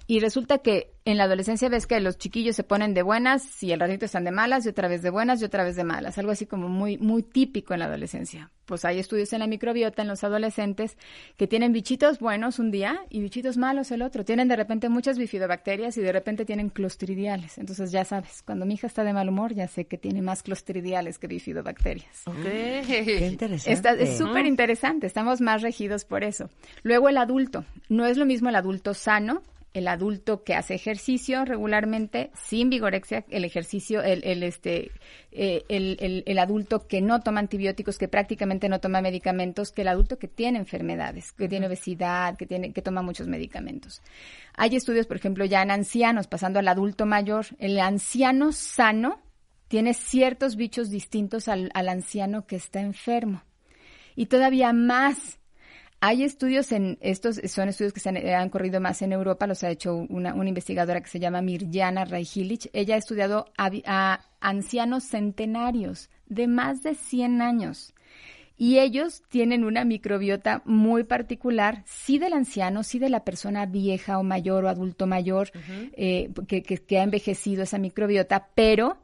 Y 0.06 0.20
resulta 0.20 0.58
que 0.58 0.92
en 1.06 1.16
la 1.18 1.24
adolescencia 1.24 1.68
ves 1.68 1.86
que 1.86 1.98
los 2.00 2.18
chiquillos 2.18 2.56
se 2.56 2.62
ponen 2.64 2.92
de 2.94 3.02
buenas 3.02 3.62
y 3.62 3.72
el 3.72 3.80
ratito 3.80 4.04
están 4.06 4.24
de 4.24 4.30
malas 4.32 4.64
y 4.66 4.68
otra 4.70 4.88
vez 4.88 5.02
de 5.02 5.10
buenas 5.10 5.40
y 5.40 5.44
otra 5.44 5.64
vez 5.64 5.76
de 5.76 5.84
malas. 5.84 6.18
Algo 6.18 6.30
así 6.32 6.44
como 6.46 6.68
muy, 6.68 6.98
muy 6.98 7.22
típico 7.22 7.72
en 7.74 7.80
la 7.80 7.86
adolescencia. 7.86 8.50
Pues 8.66 8.84
hay 8.86 8.98
estudios 8.98 9.32
en 9.34 9.40
la 9.40 9.46
microbiota 9.46 10.00
en 10.02 10.08
los 10.08 10.24
adolescentes 10.24 10.96
que 11.36 11.46
tienen 11.46 11.72
bichitos 11.72 12.18
buenos 12.18 12.58
un 12.58 12.70
día 12.70 13.00
y 13.10 13.20
bichitos 13.20 13.56
malos 13.58 13.90
el 13.90 14.00
otro. 14.02 14.24
Tienen 14.24 14.48
de 14.48 14.56
repente 14.56 14.88
muchas 14.88 15.18
bifidobacterias 15.18 15.96
y 15.98 16.00
de 16.00 16.12
repente 16.12 16.44
tienen 16.46 16.70
clostridiales. 16.70 17.58
Entonces 17.58 17.90
ya 17.92 18.04
sabes, 18.04 18.42
cuando 18.42 18.64
mi 18.66 18.74
hija 18.74 18.86
está 18.86 19.04
de 19.04 19.12
mal 19.12 19.28
humor 19.28 19.54
ya 19.54 19.68
sé 19.68 19.86
que 19.86 19.98
tiene 19.98 20.22
más 20.22 20.42
clostridiales 20.42 21.18
que 21.18 21.26
bifidobacterias. 21.26 22.24
Qué 23.18 23.26
interesante. 23.26 23.72
Está- 23.72 23.92
es 23.92 24.16
súper 24.18 24.46
interesante, 24.46 25.06
estamos 25.06 25.40
más 25.42 25.60
regidos 25.62 26.04
por 26.06 26.24
eso. 26.24 26.48
Luego 26.82 27.08
el 27.10 27.18
adulto, 27.18 27.64
no 27.90 28.06
es 28.06 28.16
lo 28.16 28.24
mismo 28.26 28.48
el 28.48 28.56
adulto 28.56 28.94
sano, 28.94 29.42
el 29.74 29.88
adulto 29.88 30.44
que 30.44 30.54
hace 30.54 30.74
ejercicio 30.74 31.44
regularmente, 31.44 32.30
sin 32.34 32.70
vigorexia, 32.70 33.24
el 33.28 33.44
ejercicio, 33.44 34.02
el, 34.02 34.24
el, 34.24 34.42
este, 34.44 34.92
eh, 35.32 35.64
el, 35.68 35.98
el- 36.00 36.22
el 36.26 36.38
adulto 36.38 36.86
que 36.86 37.00
no 37.02 37.20
toma 37.20 37.40
antibióticos, 37.40 37.98
que 37.98 38.08
prácticamente 38.08 38.68
no 38.68 38.80
toma 38.80 39.02
medicamentos, 39.02 39.72
que 39.72 39.82
el 39.82 39.88
adulto 39.88 40.18
que 40.18 40.28
tiene 40.28 40.58
enfermedades, 40.60 41.32
que 41.32 41.48
tiene 41.48 41.66
obesidad, 41.66 42.36
que 42.38 42.46
tiene, 42.46 42.72
que 42.72 42.80
toma 42.82 43.02
muchos 43.02 43.26
medicamentos. 43.28 44.00
Hay 44.56 44.74
estudios, 44.76 45.06
por 45.06 45.16
ejemplo, 45.16 45.44
ya 45.44 45.60
en 45.62 45.72
ancianos, 45.72 46.28
pasando 46.28 46.60
al 46.60 46.68
adulto 46.68 47.04
mayor, 47.04 47.46
el 47.58 47.78
anciano 47.80 48.52
sano 48.52 49.20
tiene 49.66 49.92
ciertos 49.92 50.54
bichos 50.56 50.88
distintos 50.88 51.48
al, 51.48 51.70
al 51.74 51.88
anciano 51.88 52.46
que 52.46 52.54
está 52.56 52.80
enfermo. 52.80 53.42
Y 54.14 54.26
todavía 54.26 54.72
más. 54.72 55.40
Hay 56.06 56.22
estudios 56.22 56.70
en, 56.72 56.98
estos 57.00 57.40
son 57.46 57.68
estudios 57.70 57.94
que 57.94 58.00
se 58.00 58.10
han, 58.10 58.16
han 58.18 58.50
corrido 58.50 58.78
más 58.78 59.00
en 59.00 59.12
Europa, 59.12 59.46
los 59.46 59.64
ha 59.64 59.70
hecho 59.70 59.94
una, 59.96 60.34
una 60.34 60.48
investigadora 60.50 61.00
que 61.00 61.08
se 61.08 61.18
llama 61.18 61.40
Mirjana 61.40 62.04
Raihilich. 62.04 62.68
Ella 62.74 62.96
ha 62.96 62.98
estudiado 62.98 63.46
a 63.56 64.20
ancianos 64.40 65.04
centenarios 65.04 66.10
de 66.26 66.46
más 66.46 66.82
de 66.82 66.94
100 66.94 67.40
años. 67.40 67.94
Y 68.56 68.78
ellos 68.80 69.22
tienen 69.30 69.64
una 69.64 69.84
microbiota 69.84 70.62
muy 70.66 71.04
particular, 71.04 71.82
sí 71.86 72.18
del 72.18 72.34
anciano, 72.34 72.82
sí 72.82 72.98
de 72.98 73.08
la 73.08 73.24
persona 73.24 73.64
vieja 73.66 74.18
o 74.18 74.22
mayor 74.22 74.64
o 74.64 74.68
adulto 74.68 75.06
mayor 75.06 75.50
eh, 75.96 76.30
que, 76.46 76.62
que- 76.62 76.78
que 76.78 76.98
ha 76.98 77.02
envejecido 77.02 77.62
esa 77.62 77.78
microbiota, 77.78 78.50
pero 78.54 78.98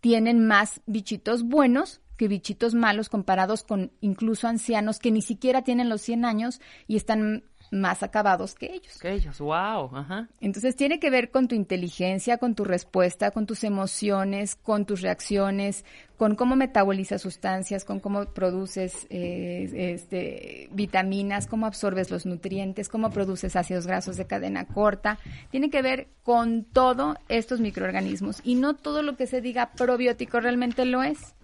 tienen 0.00 0.46
más 0.46 0.80
bichitos 0.86 1.44
buenos 1.44 2.00
que 2.18 2.28
bichitos 2.28 2.74
malos 2.74 3.08
comparados 3.08 3.62
con 3.62 3.92
incluso 4.02 4.48
ancianos 4.48 4.98
que 4.98 5.10
ni 5.10 5.22
siquiera 5.22 5.62
tienen 5.62 5.88
los 5.88 6.02
100 6.02 6.26
años 6.26 6.60
y 6.86 6.96
están 6.96 7.44
más 7.70 8.02
acabados 8.02 8.54
que 8.54 8.72
ellos. 8.74 8.98
Que 8.98 9.12
ellos, 9.12 9.38
wow, 9.38 9.90
ajá. 9.94 10.28
Entonces 10.40 10.74
tiene 10.74 10.98
que 10.98 11.10
ver 11.10 11.30
con 11.30 11.48
tu 11.48 11.54
inteligencia, 11.54 12.38
con 12.38 12.54
tu 12.54 12.64
respuesta, 12.64 13.30
con 13.30 13.46
tus 13.46 13.62
emociones, 13.62 14.56
con 14.56 14.86
tus 14.86 15.02
reacciones, 15.02 15.84
con 16.16 16.34
cómo 16.34 16.56
metabolizas 16.56 17.22
sustancias, 17.22 17.84
con 17.84 18.00
cómo 18.00 18.24
produces 18.26 19.06
eh, 19.10 19.92
este, 19.94 20.68
vitaminas, 20.72 21.46
cómo 21.46 21.66
absorbes 21.66 22.10
los 22.10 22.26
nutrientes, 22.26 22.88
cómo 22.88 23.10
produces 23.10 23.54
ácidos 23.54 23.86
grasos 23.86 24.16
de 24.16 24.26
cadena 24.26 24.66
corta. 24.66 25.18
Tiene 25.50 25.70
que 25.70 25.82
ver 25.82 26.08
con 26.22 26.64
todo 26.64 27.16
estos 27.28 27.60
microorganismos 27.60 28.40
y 28.44 28.54
no 28.54 28.74
todo 28.74 29.02
lo 29.02 29.16
que 29.16 29.26
se 29.26 29.40
diga 29.40 29.70
probiótico 29.76 30.40
realmente 30.40 30.84
lo 30.84 31.02
es. 31.02 31.34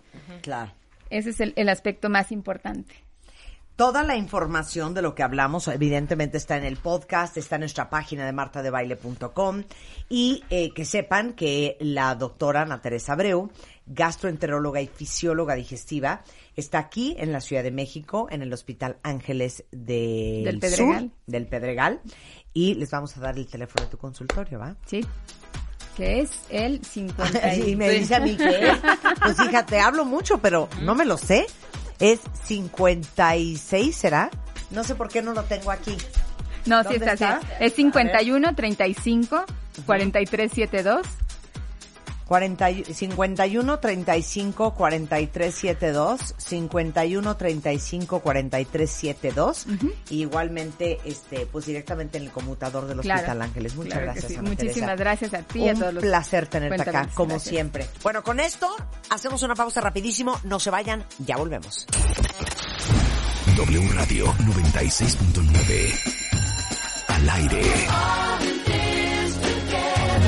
Claro. 0.43 0.73
Ese 1.11 1.31
es 1.31 1.41
el, 1.41 1.53
el 1.57 1.69
aspecto 1.69 2.09
más 2.11 2.33
importante. 2.33 2.95
Toda 3.77 4.05
la 4.05 4.17
información 4.17 4.95
de 4.95 5.03
lo 5.03 5.17
que 5.17 5.25
hablamos, 5.25 5.67
evidentemente, 5.67 6.37
está 6.37 6.57
en 6.57 6.65
el 6.65 6.77
podcast, 6.77 7.37
está 7.37 7.57
en 7.57 7.63
nuestra 7.63 7.91
página 7.91 8.25
de 8.25 8.31
martadebaile.com 8.31 9.65
y 10.09 10.45
eh, 10.49 10.73
que 10.73 10.85
sepan 10.85 11.33
que 11.33 11.77
la 11.81 12.15
doctora 12.15 12.63
Ana 12.63 12.81
Teresa 12.81 13.15
Abreu, 13.15 13.51
gastroenteróloga 13.87 14.81
y 14.81 14.87
fisióloga 14.87 15.57
digestiva, 15.57 16.23
está 16.55 16.79
aquí 16.79 17.17
en 17.19 17.33
la 17.33 17.41
Ciudad 17.41 17.65
de 17.65 17.73
México, 17.73 18.29
en 18.31 18.43
el 18.43 18.53
Hospital 18.53 18.99
Ángeles 19.03 19.65
del, 19.73 20.45
Del 20.45 20.61
Pedregal. 20.61 21.01
Sur, 21.01 21.11
del 21.27 21.47
Pedregal, 21.49 22.01
y 22.53 22.75
les 22.75 22.93
vamos 22.93 23.17
a 23.17 23.21
dar 23.21 23.37
el 23.37 23.49
teléfono 23.49 23.87
de 23.87 23.91
tu 23.91 23.99
consultorio, 23.99 24.61
¿va? 24.61 24.77
Sí. 24.87 25.05
Que 25.97 26.21
es 26.21 26.31
el 26.51 26.85
50 26.85 27.55
Y 27.57 27.77
me 27.77 27.89
dice 27.91 28.15
a 28.17 28.21
mí 28.21 28.37
que 28.37 28.69
es. 28.71 28.79
Pues 29.23 29.37
fíjate, 29.37 29.81
hablo 29.81 30.05
mucho, 30.05 30.39
pero 30.39 30.69
no 30.83 30.95
me 30.95 31.05
lo 31.05 31.17
sé. 31.17 31.47
Es 32.01 32.21
56, 32.47 33.95
¿será? 33.97 34.31
No 34.71 34.83
sé 34.85 34.95
por 34.95 35.09
qué 35.09 35.23
no 35.23 35.33
lo 35.33 35.45
tengo 35.45 35.71
aquí. 35.71 35.97
No, 36.67 36.83
sí 36.83 36.91
¿Dónde 36.99 37.13
está, 37.13 37.13
está? 37.13 37.37
así. 37.39 37.47
Es 37.61 37.75
51 37.75 38.55
35 38.55 39.45
43 39.87 40.51
72. 40.53 41.07
40, 42.27 42.71
y- 42.71 42.85
51 42.85 43.79
35 43.79 44.75
43 44.75 45.55
72 45.55 46.35
51 46.39 47.37
35 47.37 48.21
43 48.21 48.91
72 48.91 49.67
y 50.11 50.23
igualmente 50.23 51.01
este 51.05 51.47
pues 51.47 51.67
directamente 51.67 52.19
en 52.19 52.25
el 52.25 52.31
conmutador 52.31 52.87
del 52.87 53.01
Claro. 53.01 53.21
Hospital 53.21 53.43
Ángeles. 53.43 53.75
Muchas 53.75 53.93
Claro 53.93 54.07
gracias. 54.07 54.27
sí. 54.33 54.37
Ana 54.39 54.49
Muchísimas 54.49 54.75
Teresa. 54.75 54.95
gracias 54.97 55.35
a 55.35 55.43
ti 55.43 55.59
y 55.65 55.69
a 55.69 55.73
Un 55.75 55.79
todos 55.81 55.95
los 55.95 56.03
placer 56.05 56.47
tenerte 56.47 56.83
acá, 56.83 57.09
como 57.15 57.31
Gracias. 57.31 57.51
siempre. 57.51 57.87
Bueno, 58.03 58.23
con 58.23 58.41
esto 58.41 58.75
hacemos 59.11 59.43
una 59.43 59.55
pausa 59.55 59.81
rapidísimo. 59.81 60.39
No 60.45 60.59
se 60.59 60.71
vayan, 60.71 61.05
ya 61.19 61.37
volvemos. 61.37 61.87
W 63.57 63.89
Radio 63.93 64.27
96.9. 64.35 65.95
Al 67.09 67.29
aire. 67.29 67.63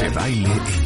De 0.00 0.08
baile 0.10 0.50
en 0.52 0.85